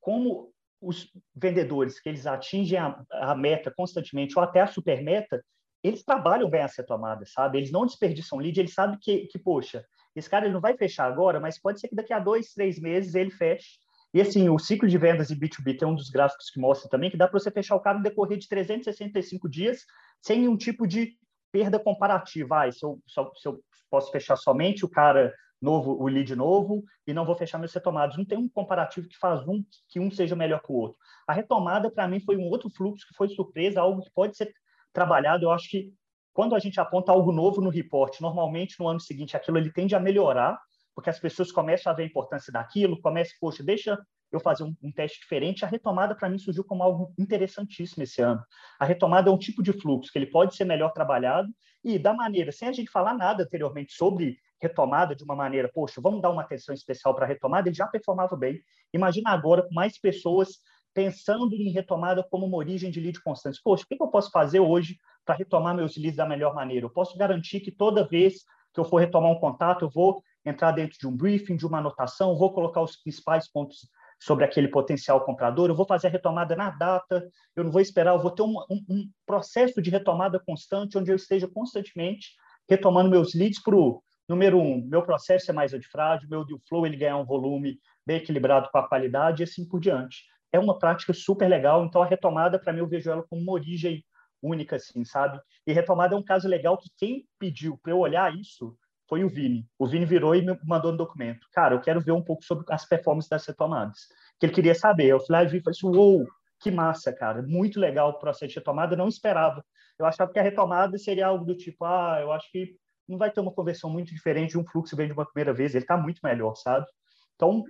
como 0.00 0.52
os 0.80 1.10
vendedores 1.34 2.00
que 2.00 2.08
eles 2.08 2.26
atingem 2.26 2.78
a, 2.78 3.00
a, 3.10 3.34
meta 3.34 3.72
constantemente, 3.76 4.36
ou 4.36 4.42
até 4.42 4.60
a 4.60 4.66
super 4.66 5.02
meta, 5.02 5.44
eles 5.82 6.04
trabalham 6.04 6.48
bem 6.48 6.60
essa 6.60 6.82
tomada, 6.82 7.24
sabe? 7.26 7.58
Eles 7.58 7.72
não 7.72 7.84
desperdiçam 7.84 8.38
lead, 8.38 8.58
eles 8.58 8.74
sabem 8.74 8.98
que, 9.00 9.26
que, 9.26 9.38
poxa, 9.38 9.84
esse 10.14 10.28
cara 10.28 10.44
ele 10.44 10.54
não 10.54 10.60
vai 10.60 10.76
fechar 10.76 11.06
agora, 11.06 11.40
mas 11.40 11.60
pode 11.60 11.80
ser 11.80 11.88
que 11.88 11.96
daqui 11.96 12.12
a 12.12 12.18
dois, 12.18 12.52
três 12.52 12.78
meses 12.78 13.14
ele 13.14 13.30
feche. 13.30 13.78
E 14.14 14.20
assim, 14.20 14.48
o 14.48 14.58
ciclo 14.58 14.88
de 14.88 14.98
vendas 14.98 15.30
em 15.30 15.38
B2B 15.38 15.78
tem 15.78 15.88
um 15.88 15.94
dos 15.94 16.10
gráficos 16.10 16.50
que 16.50 16.60
mostra 16.60 16.88
também 16.88 17.10
que 17.10 17.16
dá 17.16 17.26
para 17.26 17.40
você 17.40 17.50
fechar 17.50 17.74
o 17.74 17.80
cara 17.80 17.96
no 17.96 18.04
decorrer 18.04 18.38
de 18.38 18.46
365 18.46 19.48
dias 19.48 19.84
sem 20.20 20.40
nenhum 20.40 20.56
tipo 20.56 20.86
de 20.86 21.16
perda 21.50 21.78
comparativa. 21.78 22.64
Ah, 22.64 22.70
se 22.70 22.84
eu, 22.84 23.00
se 23.06 23.48
eu 23.48 23.60
posso 23.90 24.12
fechar 24.12 24.36
somente 24.36 24.84
o 24.84 24.88
cara 24.88 25.34
novo, 25.60 25.92
o 25.92 26.08
lead 26.08 26.34
novo, 26.34 26.84
e 27.06 27.14
não 27.14 27.24
vou 27.24 27.36
fechar 27.36 27.58
meus 27.58 27.72
retomados. 27.72 28.18
Não 28.18 28.24
tem 28.24 28.36
um 28.36 28.48
comparativo 28.48 29.08
que 29.08 29.16
faz 29.16 29.46
um 29.46 29.64
que 29.88 30.00
um 30.00 30.10
seja 30.10 30.36
melhor 30.36 30.60
que 30.60 30.72
o 30.72 30.74
outro. 30.74 30.98
A 31.26 31.32
retomada, 31.32 31.90
para 31.90 32.08
mim, 32.08 32.20
foi 32.20 32.36
um 32.36 32.48
outro 32.48 32.68
fluxo 32.68 33.06
que 33.06 33.14
foi 33.14 33.28
surpresa, 33.28 33.80
algo 33.80 34.02
que 34.02 34.10
pode 34.12 34.36
ser 34.36 34.52
trabalhado. 34.92 35.44
Eu 35.44 35.50
acho 35.50 35.68
que 35.68 35.92
quando 36.32 36.54
a 36.54 36.58
gente 36.58 36.80
aponta 36.80 37.12
algo 37.12 37.32
novo 37.32 37.60
no 37.60 37.70
report, 37.70 38.20
normalmente 38.20 38.78
no 38.80 38.88
ano 38.88 39.00
seguinte 39.00 39.36
aquilo 39.36 39.58
ele 39.58 39.72
tende 39.72 39.94
a 39.94 40.00
melhorar, 40.00 40.58
porque 40.94 41.10
as 41.10 41.18
pessoas 41.18 41.52
começam 41.52 41.92
a 41.92 41.94
ver 41.94 42.04
a 42.04 42.06
importância 42.06 42.52
daquilo, 42.52 43.00
começam, 43.00 43.36
poxa, 43.40 43.62
deixa 43.62 43.98
eu 44.30 44.40
fazer 44.40 44.64
um, 44.64 44.74
um 44.82 44.90
teste 44.90 45.20
diferente. 45.20 45.64
A 45.64 45.68
retomada, 45.68 46.14
para 46.14 46.28
mim, 46.28 46.38
surgiu 46.38 46.64
como 46.64 46.82
algo 46.82 47.12
interessantíssimo 47.18 48.02
esse 48.02 48.22
ano. 48.22 48.42
A 48.80 48.84
retomada 48.84 49.28
é 49.28 49.32
um 49.32 49.38
tipo 49.38 49.62
de 49.62 49.72
fluxo 49.72 50.10
que 50.10 50.18
ele 50.18 50.26
pode 50.26 50.56
ser 50.56 50.64
melhor 50.64 50.92
trabalhado 50.92 51.48
e, 51.84 51.98
da 51.98 52.14
maneira, 52.14 52.50
sem 52.50 52.68
a 52.68 52.72
gente 52.72 52.90
falar 52.90 53.14
nada 53.14 53.42
anteriormente 53.44 53.92
sobre 53.92 54.38
retomada 54.60 55.14
de 55.14 55.24
uma 55.24 55.34
maneira, 55.34 55.68
poxa, 55.74 56.00
vamos 56.00 56.22
dar 56.22 56.30
uma 56.30 56.42
atenção 56.42 56.72
especial 56.72 57.14
para 57.14 57.24
a 57.26 57.28
retomada, 57.28 57.68
ele 57.68 57.74
já 57.74 57.86
performava 57.86 58.36
bem. 58.36 58.60
Imagina 58.94 59.30
agora 59.30 59.62
com 59.62 59.74
mais 59.74 59.98
pessoas 59.98 60.60
pensando 60.94 61.54
em 61.54 61.70
retomada 61.70 62.22
como 62.22 62.46
uma 62.46 62.56
origem 62.56 62.90
de 62.90 63.00
lead 63.00 63.20
constante. 63.22 63.60
Poxa, 63.62 63.84
o 63.84 63.86
que 63.86 64.02
eu 64.02 64.08
posso 64.08 64.30
fazer 64.30 64.60
hoje 64.60 64.98
para 65.24 65.34
retomar 65.34 65.74
meus 65.74 65.96
leads 65.96 66.16
da 66.16 66.26
melhor 66.26 66.54
maneira? 66.54 66.86
Eu 66.86 66.90
posso 66.90 67.16
garantir 67.16 67.60
que 67.60 67.70
toda 67.70 68.06
vez 68.06 68.44
que 68.72 68.80
eu 68.80 68.84
for 68.84 68.98
retomar 68.98 69.30
um 69.30 69.38
contato, 69.38 69.84
eu 69.84 69.90
vou 69.90 70.22
entrar 70.44 70.72
dentro 70.72 70.98
de 70.98 71.06
um 71.06 71.16
briefing, 71.16 71.56
de 71.56 71.66
uma 71.66 71.78
anotação, 71.78 72.36
vou 72.36 72.52
colocar 72.52 72.82
os 72.82 72.96
principais 72.96 73.50
pontos 73.50 73.88
sobre 74.18 74.44
aquele 74.44 74.68
potencial 74.68 75.24
comprador, 75.24 75.68
eu 75.68 75.74
vou 75.74 75.84
fazer 75.84 76.06
a 76.06 76.10
retomada 76.10 76.54
na 76.54 76.70
data, 76.70 77.28
eu 77.56 77.64
não 77.64 77.72
vou 77.72 77.80
esperar, 77.80 78.14
eu 78.14 78.20
vou 78.20 78.30
ter 78.30 78.42
um, 78.42 78.56
um, 78.70 78.84
um 78.88 79.10
processo 79.26 79.82
de 79.82 79.90
retomada 79.90 80.38
constante, 80.38 80.96
onde 80.96 81.10
eu 81.10 81.16
esteja 81.16 81.48
constantemente 81.48 82.30
retomando 82.68 83.10
meus 83.10 83.34
leads 83.34 83.60
para 83.60 83.74
o 83.74 84.00
número 84.28 84.58
um, 84.58 84.80
meu 84.86 85.02
processo 85.02 85.50
é 85.50 85.54
mais 85.54 85.74
antifrágil, 85.74 86.28
meu 86.28 86.44
deal 86.44 86.60
flow 86.68 86.86
ele 86.86 86.96
ganhar 86.96 87.16
um 87.16 87.24
volume 87.24 87.78
bem 88.06 88.18
equilibrado 88.18 88.68
com 88.70 88.78
a 88.78 88.88
qualidade 88.88 89.42
e 89.42 89.44
assim 89.44 89.68
por 89.68 89.80
diante 89.80 90.22
é 90.52 90.58
uma 90.58 90.78
prática 90.78 91.12
super 91.12 91.48
legal. 91.48 91.84
Então, 91.84 92.02
a 92.02 92.06
retomada, 92.06 92.58
para 92.58 92.72
mim, 92.72 92.80
eu 92.80 92.86
vejo 92.86 93.10
ela 93.10 93.22
como 93.22 93.40
uma 93.40 93.52
origem 93.52 94.04
única, 94.42 94.76
assim, 94.76 95.04
sabe? 95.04 95.40
E 95.66 95.72
retomada 95.72 96.14
é 96.14 96.18
um 96.18 96.22
caso 96.22 96.46
legal 96.46 96.76
que 96.76 96.90
quem 96.96 97.26
pediu 97.38 97.78
para 97.82 97.92
eu 97.92 97.98
olhar 97.98 98.36
isso 98.36 98.76
foi 99.08 99.24
o 99.24 99.28
Vini. 99.28 99.66
O 99.78 99.86
Vini 99.86 100.04
virou 100.04 100.34
e 100.34 100.42
me 100.42 100.58
mandou 100.64 100.92
um 100.92 100.96
documento. 100.96 101.46
Cara, 101.52 101.74
eu 101.74 101.80
quero 101.80 102.00
ver 102.00 102.12
um 102.12 102.22
pouco 102.22 102.44
sobre 102.44 102.64
as 102.70 102.84
performances 102.84 103.28
das 103.28 103.46
retomadas. 103.46 104.00
Que 104.38 104.46
ele 104.46 104.54
queria 104.54 104.74
saber. 104.74 105.06
Eu 105.06 105.20
falei, 105.20 105.42
ah, 105.42 105.48
Vini, 105.48 105.62
falei 105.62 105.76
assim, 105.76 105.86
uou, 105.86 106.26
que 106.60 106.70
massa, 106.70 107.12
cara. 107.12 107.42
Muito 107.42 107.78
legal 107.78 108.10
o 108.10 108.18
processo 108.18 108.48
de 108.48 108.54
retomada. 108.56 108.94
Eu 108.94 108.98
não 108.98 109.08
esperava. 109.08 109.64
Eu 109.98 110.06
achava 110.06 110.32
que 110.32 110.38
a 110.38 110.42
retomada 110.42 110.98
seria 110.98 111.26
algo 111.26 111.44
do 111.44 111.56
tipo, 111.56 111.84
ah, 111.84 112.18
eu 112.20 112.32
acho 112.32 112.50
que 112.50 112.74
não 113.08 113.18
vai 113.18 113.30
ter 113.30 113.40
uma 113.40 113.52
conversão 113.52 113.90
muito 113.90 114.14
diferente 114.14 114.52
de 114.52 114.58
um 114.58 114.64
fluxo 114.64 114.96
vem 114.96 115.06
de 115.06 115.12
uma 115.12 115.26
primeira 115.26 115.52
vez. 115.52 115.74
Ele 115.74 115.84
está 115.84 115.96
muito 115.96 116.20
melhor, 116.24 116.54
sabe? 116.54 116.86
Então, 117.34 117.62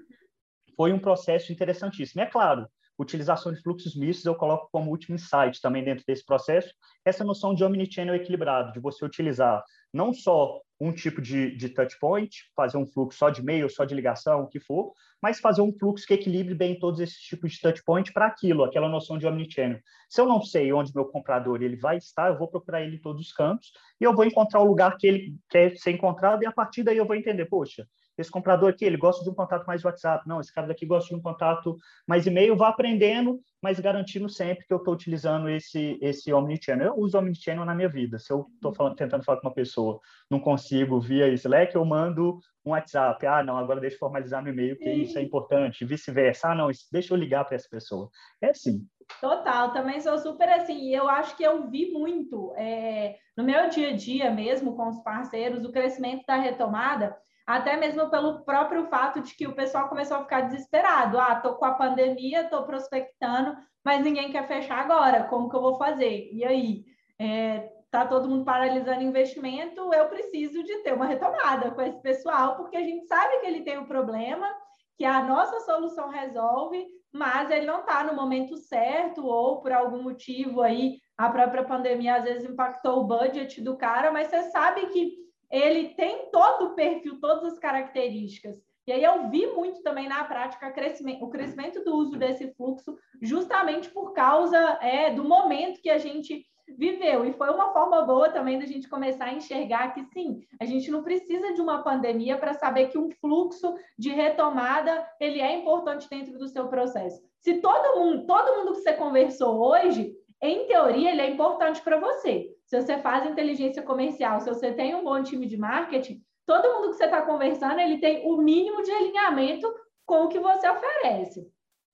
foi 0.83 0.93
um 0.93 0.99
processo 0.99 1.53
interessantíssimo. 1.53 2.23
É 2.23 2.27
claro, 2.27 2.67
utilização 2.99 3.53
de 3.53 3.63
fluxos 3.63 3.95
mistos 3.95 4.27
eu 4.27 4.35
coloco 4.35 4.69
como 4.73 4.91
último 4.91 5.15
insight 5.15 5.61
também 5.61 5.85
dentro 5.85 6.03
desse 6.05 6.27
processo, 6.27 6.75
essa 7.05 7.23
noção 7.23 7.55
de 7.55 7.63
omnichannel 7.63 8.17
equilibrado, 8.17 8.73
de 8.73 8.81
você 8.81 9.05
utilizar 9.05 9.63
não 9.95 10.13
só 10.13 10.61
um 10.81 10.93
tipo 10.93 11.23
de, 11.23 11.57
de 11.57 11.69
touch 11.69 11.97
point, 12.01 12.37
fazer 12.57 12.79
um 12.79 12.87
fluxo 12.89 13.17
só 13.17 13.31
de 13.31 13.41
e-mail, 13.41 13.71
só 13.71 13.85
de 13.85 13.95
ligação, 13.95 14.43
o 14.43 14.49
que 14.49 14.59
for, 14.59 14.93
mas 15.23 15.39
fazer 15.39 15.63
um 15.63 15.73
fluxo 15.73 16.05
que 16.05 16.15
equilibre 16.15 16.53
bem 16.53 16.77
todos 16.77 16.99
esses 16.99 17.21
tipos 17.21 17.53
de 17.53 17.61
touch 17.61 17.81
point 17.85 18.13
para 18.13 18.27
aquilo, 18.27 18.65
aquela 18.65 18.89
noção 18.89 19.17
de 19.17 19.25
omnichannel. 19.25 19.79
Se 20.09 20.21
eu 20.21 20.27
não 20.27 20.43
sei 20.43 20.73
onde 20.73 20.93
meu 20.93 21.05
comprador 21.05 21.63
ele 21.63 21.77
vai 21.77 21.99
estar, 21.99 22.27
eu 22.27 22.37
vou 22.37 22.49
procurar 22.49 22.83
ele 22.83 22.97
em 22.97 23.01
todos 23.01 23.25
os 23.25 23.33
campos 23.33 23.71
e 24.01 24.05
eu 24.05 24.13
vou 24.13 24.25
encontrar 24.25 24.59
o 24.59 24.67
lugar 24.67 24.97
que 24.97 25.07
ele 25.07 25.37
quer 25.49 25.77
ser 25.77 25.93
encontrado 25.93 26.43
e 26.43 26.47
a 26.47 26.53
partir 26.53 26.83
daí 26.83 26.97
eu 26.97 27.07
vou 27.07 27.15
entender, 27.15 27.47
poxa, 27.47 27.87
esse 28.17 28.31
comprador 28.31 28.71
aqui, 28.71 28.85
ele 28.85 28.97
gosta 28.97 29.25
de 29.25 29.31
um 29.31 29.35
contato 29.35 29.67
mais 29.67 29.85
WhatsApp. 29.85 30.29
Não, 30.29 30.41
esse 30.41 30.53
cara 30.53 30.67
daqui 30.67 30.85
gosta 30.85 31.09
de 31.09 31.15
um 31.15 31.23
contato 31.23 31.79
mais 32.07 32.27
e-mail. 32.27 32.57
Vá 32.57 32.69
aprendendo, 32.69 33.41
mas 33.63 33.81
garantindo 33.81 34.29
sempre 34.29 34.67
que 34.67 34.73
eu 34.73 34.79
estou 34.79 34.93
utilizando 34.93 35.49
esse, 35.49 35.99
esse 36.01 36.33
Omnichannel. 36.33 36.89
Eu 36.89 36.99
uso 36.99 37.19
Omnichannel 37.19 37.65
na 37.65 37.75
minha 37.75 37.89
vida. 37.89 38.19
Se 38.19 38.33
eu 38.33 38.47
estou 38.55 38.95
tentando 38.95 39.25
falar 39.25 39.41
com 39.41 39.49
uma 39.49 39.55
pessoa, 39.55 40.01
não 40.31 40.39
consigo 40.39 41.01
via 41.01 41.29
Slack, 41.29 41.75
eu 41.75 41.85
mando 41.85 42.39
um 42.65 42.71
WhatsApp. 42.71 43.27
Ah, 43.27 43.43
não, 43.43 43.57
agora 43.57 43.81
deixa 43.81 43.97
eu 43.97 44.01
formalizar 44.01 44.43
meu 44.43 44.53
e-mail, 44.53 44.77
porque 44.77 44.93
isso 44.93 45.19
é 45.19 45.23
importante. 45.23 45.85
Vice-versa. 45.85 46.49
Ah, 46.49 46.55
não, 46.55 46.71
deixa 46.91 47.15
eu 47.15 47.19
ligar 47.19 47.45
para 47.45 47.57
essa 47.57 47.69
pessoa. 47.69 48.11
É 48.41 48.51
assim. 48.51 48.87
Total, 49.21 49.73
também 49.73 50.01
sou 50.01 50.19
super 50.19 50.49
assim, 50.49 50.79
e 50.79 50.95
eu 50.95 51.09
acho 51.09 51.37
que 51.37 51.43
eu 51.43 51.69
vi 51.69 51.93
muito 51.93 52.53
é, 52.57 53.17
no 53.37 53.45
meu 53.45 53.69
dia 53.69 53.91
a 53.91 53.97
dia 53.97 54.31
mesmo 54.31 54.77
com 54.77 54.89
os 54.89 55.03
parceiros, 55.03 55.65
o 55.65 55.73
crescimento 55.73 56.25
da 56.27 56.37
retomada, 56.37 57.17
até 57.47 57.77
mesmo 57.77 58.11
pelo 58.11 58.45
próprio 58.45 58.87
fato 58.87 59.21
de 59.21 59.35
que 59.35 59.47
o 59.47 59.55
pessoal 59.55 59.89
começou 59.89 60.17
a 60.17 60.23
ficar 60.23 60.43
desesperado. 60.43 61.19
Ah, 61.19 61.37
tô 61.37 61.55
com 61.55 61.65
a 61.65 61.75
pandemia, 61.75 62.49
tô 62.49 62.63
prospectando, 62.63 63.57
mas 63.85 64.03
ninguém 64.03 64.31
quer 64.31 64.47
fechar 64.47 64.79
agora. 64.79 65.25
Como 65.25 65.51
que 65.51 65.57
eu 65.57 65.61
vou 65.61 65.77
fazer? 65.77 66.31
E 66.33 66.45
aí? 66.45 66.85
É, 67.19 67.69
tá 67.93 68.07
todo 68.07 68.29
mundo 68.29 68.45
paralisando 68.45 69.03
investimento, 69.03 69.93
eu 69.93 70.09
preciso 70.09 70.65
de 70.65 70.79
ter 70.79 70.95
uma 70.95 71.05
retomada 71.05 71.71
com 71.73 71.83
esse 71.83 72.01
pessoal, 72.01 72.57
porque 72.57 72.77
a 72.77 72.83
gente 72.83 73.07
sabe 73.07 73.39
que 73.41 73.47
ele 73.47 73.61
tem 73.63 73.79
um 73.79 73.85
problema, 73.85 74.49
que 74.97 75.05
a 75.05 75.23
nossa 75.23 75.61
solução 75.61 76.09
resolve, 76.09 76.87
mas 77.13 77.51
ele 77.51 77.67
não 77.67 77.81
está 77.81 78.03
no 78.03 78.15
momento 78.15 78.57
certo, 78.57 79.25
ou 79.27 79.61
por 79.61 79.71
algum 79.71 80.03
motivo 80.03 80.63
aí, 80.63 80.99
a 81.17 81.29
própria 81.29 81.65
pandemia 81.65 82.17
às 82.17 82.25
vezes 82.25 82.49
impactou 82.49 83.01
o 83.01 83.05
budget 83.05 83.61
do 83.61 83.77
cara, 83.77 84.11
mas 84.11 84.29
você 84.29 84.51
sabe 84.51 84.87
que 84.87 85.23
ele 85.51 85.91
tem 85.95 86.31
todo 86.31 86.67
o 86.67 86.75
perfil, 86.75 87.21
todas 87.21 87.53
as 87.53 87.59
características. 87.59 88.57
E 88.87 88.93
aí 88.93 89.05
eu 89.05 89.29
vi 89.29 89.47
muito 89.49 89.83
também 89.83 90.09
na 90.09 90.25
prática 90.25 90.73
crescimento, 90.73 91.25
o 91.25 91.31
crescimento 91.31 91.85
do 91.85 91.95
uso 91.95 92.17
desse 92.17 92.53
fluxo, 92.55 92.97
justamente 93.21 93.91
por 93.91 94.13
causa 94.13 94.59
é, 94.81 95.13
do 95.13 95.23
momento 95.23 95.81
que 95.81 95.91
a 95.91 95.99
gente 95.99 96.45
viveu. 96.77 97.25
E 97.25 97.33
foi 97.33 97.51
uma 97.51 97.73
forma 97.73 98.03
boa 98.03 98.29
também 98.29 98.59
da 98.59 98.67
gente 98.67 98.89
começar 98.89 99.27
a 99.27 99.35
enxergar 99.35 99.95
que 99.95 100.05
sim, 100.13 100.41
a 100.61 100.65
gente 100.65 100.91
não 100.91 101.03
precisa 101.03 101.53
de 101.53 101.61
uma 101.61 101.83
pandemia 101.83 102.37
para 102.37 102.55
saber 102.55 102.89
que 102.89 102.99
um 102.99 103.11
fluxo 103.11 103.75
de 103.99 104.11
retomada 104.11 105.07
ele 105.21 105.41
é 105.41 105.59
importante 105.59 106.09
dentro 106.09 106.39
do 106.39 106.49
seu 106.49 106.69
processo. 106.69 107.21
Se 107.39 107.55
todo 107.61 107.99
mundo, 107.99 108.27
todo 108.27 108.57
mundo 108.59 108.73
que 108.73 108.81
você 108.81 108.93
conversou 108.93 109.61
hoje, 109.61 110.15
em 110.41 110.67
teoria, 110.67 111.11
ele 111.11 111.21
é 111.21 111.31
importante 111.31 111.81
para 111.83 111.99
você 111.99 112.53
se 112.73 112.81
você 112.81 112.97
faz 112.99 113.27
inteligência 113.27 113.83
comercial, 113.83 114.41
se 114.41 114.49
você 114.49 114.73
tem 114.73 114.95
um 114.95 115.05
bom 115.05 115.23
time 115.23 115.47
de 115.47 115.59
marketing, 115.59 116.23
todo 116.47 116.73
mundo 116.73 116.89
que 116.89 116.97
você 116.97 117.05
está 117.05 117.21
conversando, 117.21 117.79
ele 117.79 117.99
tem 117.99 118.27
o 118.27 118.39
mínimo 118.39 118.83
de 118.83 118.91
alinhamento 118.91 119.71
com 120.07 120.25
o 120.25 120.29
que 120.29 120.39
você 120.39 120.67
oferece. 120.71 121.47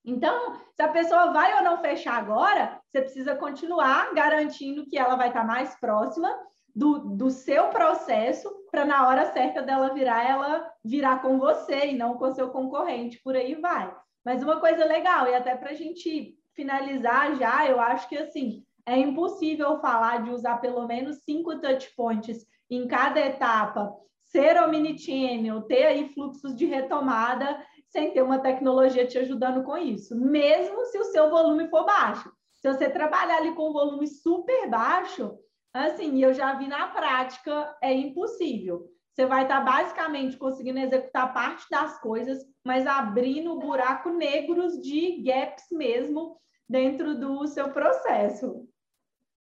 Então, 0.09 0.57
se 0.75 0.83
a 0.83 0.89
pessoa 0.89 1.33
vai 1.33 1.55
ou 1.59 1.63
não 1.63 1.79
fechar 1.83 2.15
agora, 2.15 2.81
você 2.89 3.03
precisa 3.03 3.37
continuar 3.37 4.15
garantindo 4.15 4.87
que 4.87 4.97
ela 4.97 5.17
vai 5.17 5.29
estar 5.29 5.45
mais 5.45 5.79
próxima 5.79 6.35
do, 6.75 7.01
do 7.01 7.31
seu 7.31 7.69
processo 7.69 8.51
para 8.71 8.87
na 8.87 9.07
hora 9.07 9.33
certa 9.33 9.61
dela 9.61 9.93
virar, 9.93 10.27
ela 10.27 10.73
virar 10.83 11.21
com 11.21 11.39
você 11.39 11.89
e 11.89 11.97
não 11.97 12.17
com 12.17 12.33
seu 12.33 12.49
concorrente, 12.49 13.21
por 13.23 13.37
aí 13.37 13.55
vai. 13.57 13.95
Mas 14.25 14.43
uma 14.43 14.61
coisa 14.61 14.85
legal, 14.85 15.27
e 15.27 15.35
até 15.35 15.55
para 15.55 15.71
a 15.71 15.75
gente 15.75 16.35
finalizar 16.55 17.37
já, 17.37 17.67
eu 17.67 17.79
acho 17.79 18.09
que 18.09 18.17
assim, 18.17 18.65
é 18.87 18.97
impossível 18.97 19.79
falar 19.81 20.23
de 20.23 20.31
usar 20.31 20.59
pelo 20.59 20.87
menos 20.87 21.19
cinco 21.19 21.61
touch 21.61 21.95
points 21.95 22.47
em 22.71 22.87
cada 22.89 23.21
etapa 23.21 23.95
ser 24.25 24.63
omnichannel, 24.63 25.63
ter 25.63 25.87
aí 25.87 26.09
fluxos 26.15 26.55
de 26.55 26.67
retomada, 26.67 27.63
sem 27.89 28.13
ter 28.13 28.23
uma 28.23 28.39
tecnologia 28.39 29.07
te 29.07 29.19
ajudando 29.19 29.63
com 29.65 29.77
isso, 29.77 30.19
mesmo 30.19 30.85
se 30.87 30.99
o 30.99 31.05
seu 31.05 31.31
volume 31.31 31.69
for 31.69 31.85
baixo. 31.85 32.31
Se 32.55 32.73
você 32.73 32.91
trabalhar 32.91 33.39
ali 33.39 33.55
com 33.55 33.71
um 33.71 33.73
volume 33.73 34.07
super 34.07 34.69
baixo, 34.69 35.39
assim, 35.73 36.23
eu 36.23 36.35
já 36.35 36.55
vi 36.55 36.67
na 36.67 36.89
prática, 36.89 37.77
é 37.83 37.93
impossível. 37.93 38.89
Você 39.13 39.27
vai 39.27 39.43
estar 39.43 39.61
basicamente 39.61 40.37
conseguindo 40.37 40.79
executar 40.79 41.33
parte 41.33 41.67
das 41.71 42.01
coisas, 42.01 42.39
mas 42.65 42.87
abrindo 42.87 43.59
buraco 43.59 44.11
negros 44.11 44.81
de 44.81 45.23
gaps 45.23 45.65
mesmo 45.73 46.37
dentro 46.69 47.19
do 47.19 47.47
seu 47.47 47.71
processo. 47.73 48.69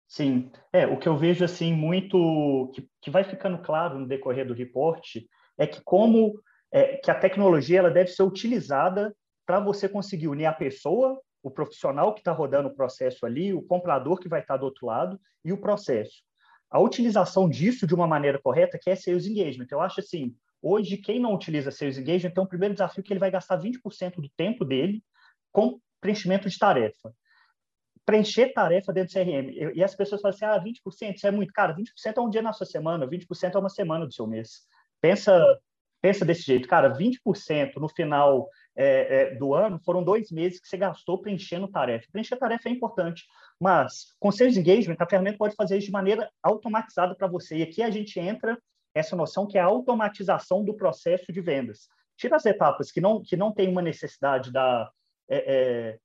Sim, 0.08 0.51
é, 0.71 0.86
o 0.86 0.99
que 0.99 1.08
eu 1.08 1.17
vejo 1.17 1.43
assim 1.43 1.73
muito 1.73 2.71
que, 2.75 2.88
que 3.01 3.10
vai 3.10 3.23
ficando 3.23 3.58
claro 3.63 3.97
no 3.97 4.08
decorrer 4.08 4.45
do 4.45 4.53
reporte 4.53 5.27
é 5.58 5.65
que 5.65 5.82
como 5.82 6.39
é, 6.73 6.97
que 6.97 7.12
a 7.12 7.15
tecnologia 7.15 7.79
ela 7.79 7.91
deve 7.91 8.09
ser 8.09 8.23
utilizada 8.23 9.15
para 9.45 9.59
você 9.59 9.88
conseguir 9.88 10.27
unir 10.27 10.47
a 10.47 10.53
pessoa, 10.53 11.21
o 11.43 11.51
profissional 11.51 12.13
que 12.13 12.21
está 12.21 12.31
rodando 12.31 12.69
o 12.69 12.75
processo 12.75 13.25
ali, 13.25 13.53
o 13.53 13.62
comprador 13.62 14.19
que 14.19 14.27
vai 14.27 14.41
estar 14.41 14.55
tá 14.55 14.59
do 14.59 14.65
outro 14.65 14.88
lado 14.88 15.19
e 15.45 15.53
o 15.53 15.57
processo. 15.57 16.23
A 16.71 16.79
utilização 16.79 17.47
disso 17.47 17.86
de 17.86 17.93
uma 17.93 18.07
maneira 18.07 18.41
correta, 18.41 18.79
que 18.81 18.89
é 18.89 18.95
sales 18.95 19.27
engagement. 19.27 19.67
Eu 19.69 19.79
acho 19.79 19.99
assim, 19.99 20.36
hoje 20.62 20.97
quem 20.97 21.19
não 21.19 21.36
utiliza 21.36 21.69
sales 21.69 21.99
engagement, 21.99 22.31
então 22.31 22.45
o 22.45 22.49
primeiro 22.49 22.73
desafio 22.73 23.01
é 23.01 23.03
que 23.03 23.13
ele 23.13 23.19
vai 23.19 23.29
gastar 23.29 23.62
20% 23.62 24.15
do 24.15 24.29
tempo 24.36 24.65
dele 24.65 25.03
com 25.51 25.79
preenchimento 26.01 26.49
de 26.49 26.57
tarefa 26.57 27.13
preencher 28.05 28.51
tarefa 28.53 28.91
dentro 28.91 29.13
do 29.13 29.25
CRM. 29.25 29.73
E 29.75 29.81
as 29.83 29.95
pessoas 29.95 30.21
falam 30.21 30.36
assim, 30.36 30.45
ah, 30.45 30.62
20%, 30.62 31.15
isso 31.15 31.25
é 31.25 31.31
muito. 31.31 31.53
Cara, 31.53 31.73
20% 31.73 32.17
é 32.17 32.19
um 32.19 32.29
dia 32.29 32.41
na 32.41 32.51
sua 32.51 32.65
semana, 32.65 33.07
20% 33.07 33.55
é 33.55 33.57
uma 33.57 33.69
semana 33.69 34.05
do 34.05 34.13
seu 34.13 34.27
mês. 34.27 34.67
Pensa, 34.99 35.41
pensa 36.03 36.25
desse 36.25 36.41
jeito. 36.41 36.67
Cara, 36.67 36.93
20% 36.93 37.77
no 37.77 37.87
final 37.87 38.49
é, 38.75 39.31
é, 39.31 39.35
do 39.35 39.53
ano 39.53 39.79
foram 39.85 40.03
dois 40.03 40.29
meses 40.31 40.59
que 40.59 40.67
você 40.67 40.75
gastou 40.75 41.17
preenchendo 41.17 41.65
tarefa. 41.65 42.09
Preencher 42.11 42.35
tarefa 42.35 42.67
é 42.67 42.73
importante, 42.73 43.23
mas 43.57 44.13
com 44.19 44.29
Sales 44.29 44.57
Engagement, 44.57 44.97
a 44.99 45.07
ferramenta 45.07 45.37
pode 45.37 45.55
fazer 45.55 45.77
isso 45.77 45.87
de 45.87 45.93
maneira 45.93 46.29
automatizada 46.43 47.15
para 47.15 47.25
você. 47.25 47.59
E 47.59 47.63
aqui 47.63 47.81
a 47.81 47.89
gente 47.89 48.19
entra 48.19 48.61
essa 48.93 49.15
noção 49.15 49.47
que 49.47 49.57
é 49.57 49.61
a 49.61 49.65
automatização 49.65 50.61
do 50.65 50.75
processo 50.75 51.31
de 51.31 51.39
vendas. 51.39 51.87
Tira 52.17 52.35
as 52.35 52.45
etapas 52.45 52.91
que 52.91 52.99
não, 52.99 53.23
que 53.23 53.37
não 53.37 53.53
tem 53.53 53.69
uma 53.69 53.81
necessidade 53.81 54.51
da, 54.51 54.91
é, 55.29 55.37
é 55.37 55.97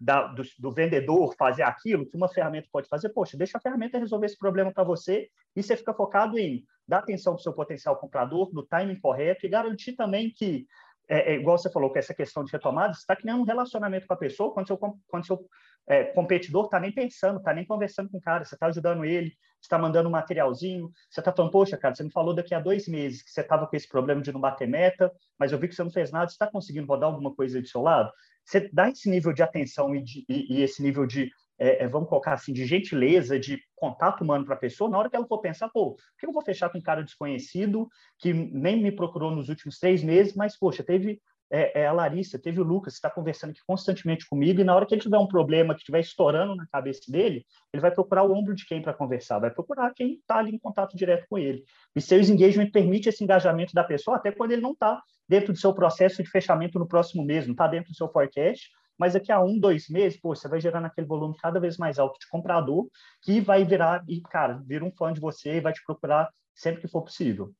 da, 0.00 0.26
do, 0.26 0.42
do, 0.58 0.72
vendedor 0.72 1.32
fazer 1.38 1.62
aquilo 1.62 2.06
que 2.06 2.16
uma 2.16 2.28
ferramenta 2.28 2.68
pode 2.72 2.88
fazer, 2.88 3.10
poxa, 3.10 3.36
deixa 3.36 3.56
a 3.56 3.60
ferramenta 3.60 3.98
resolver 3.98 4.26
esse 4.26 4.36
problema 4.36 4.72
para 4.72 4.82
você 4.82 5.28
e 5.54 5.62
você 5.62 5.76
fica 5.76 5.94
focado 5.94 6.36
em 6.36 6.64
dar 6.86 6.98
atenção 6.98 7.34
para 7.34 7.40
o 7.40 7.42
seu 7.42 7.52
potencial 7.52 7.96
comprador, 7.96 8.52
no 8.52 8.64
timing 8.64 9.00
correto 9.00 9.46
e 9.46 9.48
garantir 9.48 9.94
também 9.94 10.30
que, 10.30 10.66
é, 11.08 11.32
é, 11.32 11.36
igual 11.36 11.58
você 11.58 11.70
falou, 11.70 11.90
com 11.90 11.98
essa 11.98 12.14
questão 12.14 12.44
de 12.44 12.52
retomada, 12.52 12.94
você 12.94 13.00
está 13.00 13.16
criando 13.16 13.40
um 13.40 13.44
relacionamento 13.44 14.06
com 14.06 14.14
a 14.14 14.18
pessoa 14.18 14.52
quando 14.52 14.66
seu, 14.66 14.78
quando 14.78 15.26
seu 15.26 15.46
é, 15.86 16.04
competidor 16.04 16.64
está 16.66 16.80
nem 16.80 16.92
pensando, 16.92 17.38
está 17.38 17.52
nem 17.52 17.66
conversando 17.66 18.10
com 18.10 18.18
o 18.18 18.20
cara, 18.20 18.44
você 18.44 18.54
está 18.54 18.66
ajudando 18.66 19.04
ele, 19.04 19.32
está 19.60 19.78
mandando 19.78 20.08
um 20.08 20.12
materialzinho, 20.12 20.90
você 21.10 21.20
está 21.20 21.32
falando, 21.32 21.52
poxa, 21.52 21.76
cara, 21.76 21.94
você 21.94 22.04
me 22.04 22.12
falou 22.12 22.34
daqui 22.34 22.54
a 22.54 22.60
dois 22.60 22.86
meses 22.86 23.22
que 23.22 23.30
você 23.30 23.40
estava 23.40 23.66
com 23.66 23.76
esse 23.76 23.88
problema 23.88 24.20
de 24.20 24.32
não 24.32 24.40
bater 24.40 24.68
meta, 24.68 25.10
mas 25.38 25.52
eu 25.52 25.58
vi 25.58 25.68
que 25.68 25.74
você 25.74 25.82
não 25.82 25.90
fez 25.90 26.10
nada, 26.10 26.28
você 26.28 26.34
está 26.34 26.46
conseguindo 26.50 26.86
rodar 26.86 27.10
alguma 27.10 27.34
coisa 27.34 27.60
do 27.60 27.66
seu 27.66 27.82
lado? 27.82 28.10
Você 28.44 28.68
dá 28.72 28.90
esse 28.90 29.08
nível 29.08 29.32
de 29.32 29.42
atenção 29.42 29.94
e, 29.94 30.02
de, 30.02 30.24
e, 30.28 30.58
e 30.58 30.62
esse 30.62 30.82
nível 30.82 31.06
de, 31.06 31.30
é, 31.58 31.84
é, 31.84 31.88
vamos 31.88 32.08
colocar 32.08 32.32
assim, 32.32 32.52
de 32.52 32.66
gentileza, 32.66 33.38
de 33.38 33.58
contato 33.76 34.22
humano 34.22 34.44
para 34.44 34.54
a 34.54 34.58
pessoa, 34.58 34.90
na 34.90 34.98
hora 34.98 35.10
que 35.10 35.16
ela 35.16 35.26
for 35.26 35.40
pensar, 35.40 35.68
pô, 35.68 35.94
por 35.94 36.02
que 36.18 36.26
eu 36.26 36.32
vou 36.32 36.42
fechar 36.42 36.68
com 36.70 36.78
um 36.78 36.82
cara 36.82 37.02
desconhecido 37.02 37.88
que 38.18 38.32
nem 38.32 38.82
me 38.82 38.92
procurou 38.92 39.30
nos 39.30 39.48
últimos 39.48 39.78
três 39.78 40.02
meses, 40.02 40.34
mas, 40.34 40.58
poxa, 40.58 40.82
teve 40.82 41.20
é, 41.50 41.82
é 41.82 41.86
a 41.86 41.92
Larissa, 41.92 42.38
teve 42.38 42.60
o 42.60 42.64
Lucas, 42.64 42.94
está 42.94 43.10
conversando 43.10 43.50
aqui 43.50 43.60
constantemente 43.66 44.26
comigo, 44.28 44.60
e 44.60 44.64
na 44.64 44.74
hora 44.74 44.86
que 44.86 44.94
ele 44.94 45.00
tiver 45.00 45.18
um 45.18 45.26
problema 45.26 45.74
que 45.74 45.80
estiver 45.80 46.00
estourando 46.00 46.56
na 46.56 46.66
cabeça 46.66 47.10
dele, 47.10 47.46
ele 47.72 47.80
vai 47.80 47.90
procurar 47.90 48.24
o 48.24 48.32
ombro 48.32 48.54
de 48.54 48.66
quem 48.66 48.82
para 48.82 48.94
conversar, 48.94 49.38
vai 49.38 49.50
procurar 49.50 49.92
quem 49.94 50.14
está 50.14 50.38
ali 50.38 50.52
em 50.52 50.58
contato 50.58 50.96
direto 50.96 51.26
com 51.28 51.38
ele. 51.38 51.62
E 51.94 52.00
Sales 52.00 52.28
Engagement 52.28 52.70
permite 52.70 53.08
esse 53.08 53.22
engajamento 53.22 53.72
da 53.72 53.84
pessoa 53.84 54.16
até 54.16 54.32
quando 54.32 54.52
ele 54.52 54.62
não 54.62 54.72
está 54.72 55.00
dentro 55.28 55.52
do 55.52 55.58
seu 55.58 55.72
processo 55.72 56.22
de 56.22 56.28
fechamento 56.28 56.78
no 56.78 56.88
próximo 56.88 57.24
mês, 57.24 57.46
não 57.46 57.52
está 57.52 57.66
dentro 57.66 57.90
do 57.92 57.96
seu 57.96 58.08
forecast, 58.08 58.70
mas 58.98 59.14
daqui 59.14 59.32
a 59.32 59.42
um, 59.42 59.58
dois 59.58 59.88
meses, 59.88 60.20
pô, 60.20 60.34
você 60.34 60.48
vai 60.48 60.60
gerando 60.60 60.86
aquele 60.86 61.06
volume 61.06 61.36
cada 61.38 61.60
vez 61.60 61.76
mais 61.76 61.98
alto 61.98 62.18
de 62.18 62.28
comprador, 62.28 62.88
que 63.22 63.40
vai 63.40 63.64
virar, 63.64 64.04
e, 64.08 64.20
cara, 64.20 64.62
vira 64.64 64.84
um 64.84 64.92
fã 64.92 65.12
de 65.12 65.20
você 65.20 65.56
e 65.56 65.60
vai 65.60 65.72
te 65.72 65.84
procurar 65.84 66.30
sempre 66.54 66.82
que 66.82 66.88
for 66.88 67.02
possível. 67.02 67.52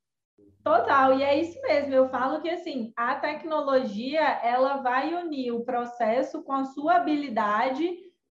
Total, 0.63 1.19
e 1.19 1.23
é 1.23 1.39
isso 1.39 1.61
mesmo. 1.61 1.93
Eu 1.93 2.09
falo 2.09 2.41
que 2.41 2.49
assim, 2.49 2.91
a 2.97 3.17
tecnologia 3.17 4.23
ela 4.43 4.79
vai 4.79 5.13
unir 5.13 5.53
o 5.53 5.63
processo 5.63 6.43
com 6.43 6.53
a 6.53 6.65
sua 6.65 6.97
habilidade 6.97 7.87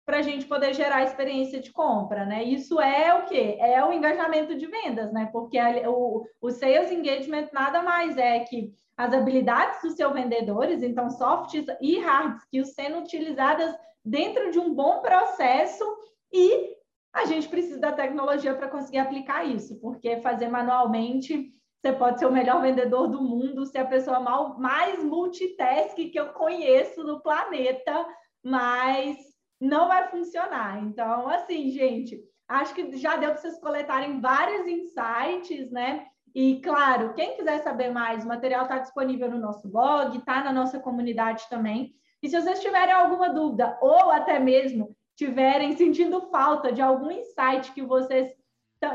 para 0.06 0.18
a 0.18 0.22
gente 0.22 0.46
poder 0.46 0.74
gerar 0.74 1.04
experiência 1.04 1.60
de 1.62 1.72
compra, 1.72 2.26
né? 2.26 2.44
Isso 2.44 2.80
é 2.80 3.14
o 3.14 3.26
quê? 3.26 3.58
É 3.60 3.84
o 3.86 3.94
engajamento 3.94 4.56
de 4.56 4.68
vendas, 4.68 5.12
né? 5.14 5.30
Porque 5.32 5.58
a, 5.58 5.90
o, 5.90 6.26
o 6.42 6.52
sales 6.52 6.92
engagement 6.92 7.48
nada 7.54 7.82
mais 7.82 8.18
é 8.18 8.40
que 8.42 8.74
as 8.98 9.14
habilidades 9.14 9.82
dos 9.82 9.96
seus 9.96 10.14
vendedores, 10.14 10.84
então 10.84 11.10
soft 11.10 11.54
e 11.82 12.00
hard 12.00 12.38
skills 12.38 12.74
sendo 12.74 13.00
utilizadas 13.00 13.76
dentro 14.06 14.52
de 14.52 14.60
um 14.60 14.74
bom 14.74 15.00
processo 15.00 15.84
e 16.32 16.76
a 17.14 17.26
gente 17.26 17.48
precisa 17.48 17.80
da 17.80 17.92
tecnologia 17.92 18.54
para 18.54 18.68
conseguir 18.68 18.98
aplicar 18.98 19.46
isso, 19.46 19.80
porque 19.80 20.20
fazer 20.22 20.48
manualmente 20.48 21.54
você 21.84 21.92
pode 21.92 22.18
ser 22.18 22.28
o 22.28 22.32
melhor 22.32 22.62
vendedor 22.62 23.10
do 23.10 23.22
mundo, 23.22 23.66
ser 23.66 23.80
a 23.80 23.86
pessoa 23.86 24.20
mais 24.58 25.04
multitask 25.04 25.96
que 25.96 26.18
eu 26.18 26.30
conheço 26.30 27.04
no 27.04 27.22
planeta, 27.22 28.06
mas 28.42 29.18
não 29.64 29.88
vai 29.88 30.10
funcionar. 30.10 30.84
Então, 30.84 31.28
assim, 31.30 31.70
gente, 31.70 32.22
acho 32.48 32.74
que 32.76 32.98
já 32.98 33.16
deu 33.16 33.30
para 33.32 33.38
vocês 33.38 33.60
coletarem 33.60 34.20
vários 34.20 34.68
insights, 34.68 35.72
né? 35.72 36.06
E, 36.36 36.60
claro, 36.62 37.14
quem 37.14 37.38
quiser 37.38 37.60
saber 37.60 37.90
mais, 37.90 38.26
o 38.26 38.28
material 38.28 38.64
está 38.64 38.80
disponível 38.80 39.30
no 39.30 39.40
nosso 39.40 39.70
blog, 39.70 40.18
está 40.18 40.44
na 40.44 40.52
nossa 40.52 40.80
comunidade 40.80 41.48
também. 41.50 41.94
E 42.22 42.28
se 42.28 42.40
vocês 42.40 42.60
tiverem 42.62 42.94
alguma 42.94 43.30
dúvida, 43.30 43.78
ou 43.82 44.12
até 44.12 44.40
mesmo 44.40 44.96
tiverem 45.16 45.78
sentindo 45.78 46.22
falta 46.30 46.72
de 46.72 46.82
algum 46.82 47.12
insight 47.12 47.72
que 47.72 47.84
vocês 47.84 48.32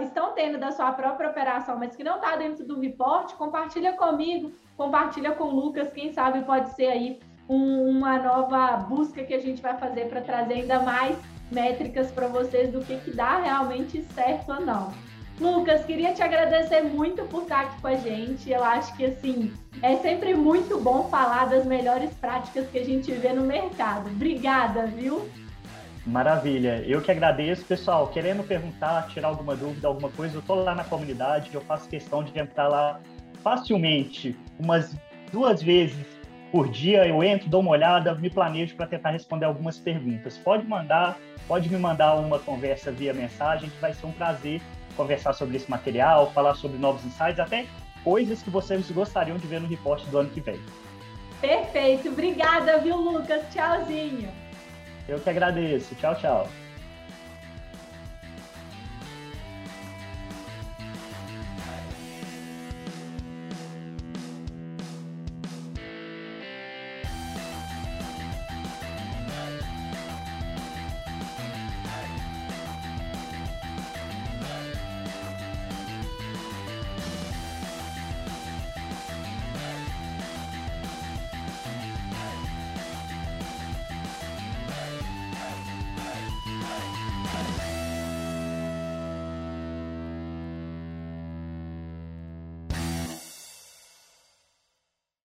estão 0.03 0.35
tendo 0.35 0.59
da 0.59 0.71
sua 0.71 0.93
própria 0.93 1.31
operação, 1.31 1.79
mas 1.79 1.97
que 1.97 2.05
não 2.05 2.17
está 2.17 2.37
dentro 2.37 2.67
do 2.67 2.79
report, 2.79 3.35
compartilha 3.37 3.95
comigo, 3.95 4.53
compartilha 4.77 5.33
com 5.33 5.45
o 5.45 5.55
Lucas, 5.55 5.93
quem 5.93 6.13
sabe 6.13 6.45
pode 6.45 6.75
ser 6.75 6.89
aí 6.89 7.21
um, 7.49 7.89
uma 7.89 8.19
nova 8.19 8.77
busca 8.77 9.25
que 9.25 9.33
a 9.33 9.41
gente 9.41 9.63
vai 9.63 9.77
fazer 9.79 10.09
para 10.09 10.21
trazer 10.21 10.55
ainda 10.55 10.81
mais 10.81 11.17
métricas 11.51 12.11
para 12.11 12.29
vocês 12.29 12.71
do 12.71 12.81
que, 12.81 12.97
que 12.99 13.11
dá 13.11 13.41
realmente 13.41 14.03
certo 14.15 14.53
ou 14.53 14.61
não. 14.61 14.93
Lucas, 15.41 15.85
queria 15.85 16.13
te 16.13 16.23
agradecer 16.23 16.83
muito 16.83 17.23
por 17.25 17.43
estar 17.43 17.61
aqui 17.61 17.81
com 17.81 17.87
a 17.87 17.95
gente. 17.95 18.51
Eu 18.51 18.63
acho 18.63 18.95
que 18.97 19.07
assim 19.07 19.53
é 19.81 19.97
sempre 19.97 20.35
muito 20.35 20.81
bom 20.81 21.09
falar 21.09 21.49
das 21.49 21.65
melhores 21.65 22.11
práticas 22.15 22.69
que 22.69 22.79
a 22.79 22.85
gente 22.85 23.11
vê 23.13 23.33
no 23.33 23.43
mercado. 23.43 24.11
Obrigada, 24.11 24.87
viu? 24.87 25.29
Maravilha. 26.05 26.83
Eu 26.87 27.01
que 27.01 27.11
agradeço, 27.11 27.65
pessoal. 27.65 28.09
Querendo 28.09 28.43
perguntar, 28.43 29.09
tirar 29.09 29.29
alguma 29.29 29.55
dúvida, 29.55 29.87
alguma 29.87 30.11
coisa, 30.11 30.37
eu 30.37 30.41
estou 30.41 30.57
lá 30.57 30.75
na 30.75 30.85
comunidade, 30.85 31.51
eu 31.55 31.61
faço 31.61 31.89
questão 31.89 32.25
de 32.25 32.37
entrar 32.37 32.67
lá 32.67 33.01
facilmente, 33.43 34.37
umas 34.59 34.97
duas 35.31 35.63
vezes 35.63 36.18
por 36.51 36.69
dia. 36.69 37.07
Eu 37.07 37.23
entro, 37.23 37.49
dou 37.49 37.61
uma 37.61 37.71
olhada, 37.71 38.15
me 38.15 38.31
planejo 38.31 38.75
para 38.77 38.87
tentar 38.87 39.11
responder 39.11 39.47
algumas 39.47 39.79
perguntas. 39.79 40.37
Pode 40.39 40.67
mandar, 40.67 41.19
pode 41.47 41.69
me 41.69 41.77
mandar 41.77 42.15
uma 42.15 42.39
conversa 42.39 42.91
via 42.91 43.13
mensagem, 43.13 43.71
que 43.71 43.81
vai 43.81 43.93
ser 43.93 44.07
um 44.07 44.13
prazer 44.13 44.61
conversar 44.97 45.33
sobre 45.33 45.57
esse 45.57 45.71
material, 45.71 46.33
falar 46.33 46.55
sobre 46.55 46.77
novos 46.77 47.05
insights, 47.05 47.39
até 47.39 47.67
coisas 48.03 48.43
que 48.43 48.51
vocês 48.51 48.91
gostariam 48.91 49.37
de 49.37 49.47
ver 49.47 49.61
no 49.61 49.69
report 49.69 50.05
do 50.07 50.19
ano 50.19 50.31
que 50.31 50.41
vem. 50.41 50.61
Perfeito. 51.41 52.09
Obrigada, 52.09 52.79
viu, 52.79 52.97
Lucas? 52.97 53.43
Tchauzinho. 53.53 54.29
Eu 55.09 55.21
que 55.21 55.31
agradeço. 55.31 55.95
Tchau, 55.95 56.15
tchau. 56.17 56.49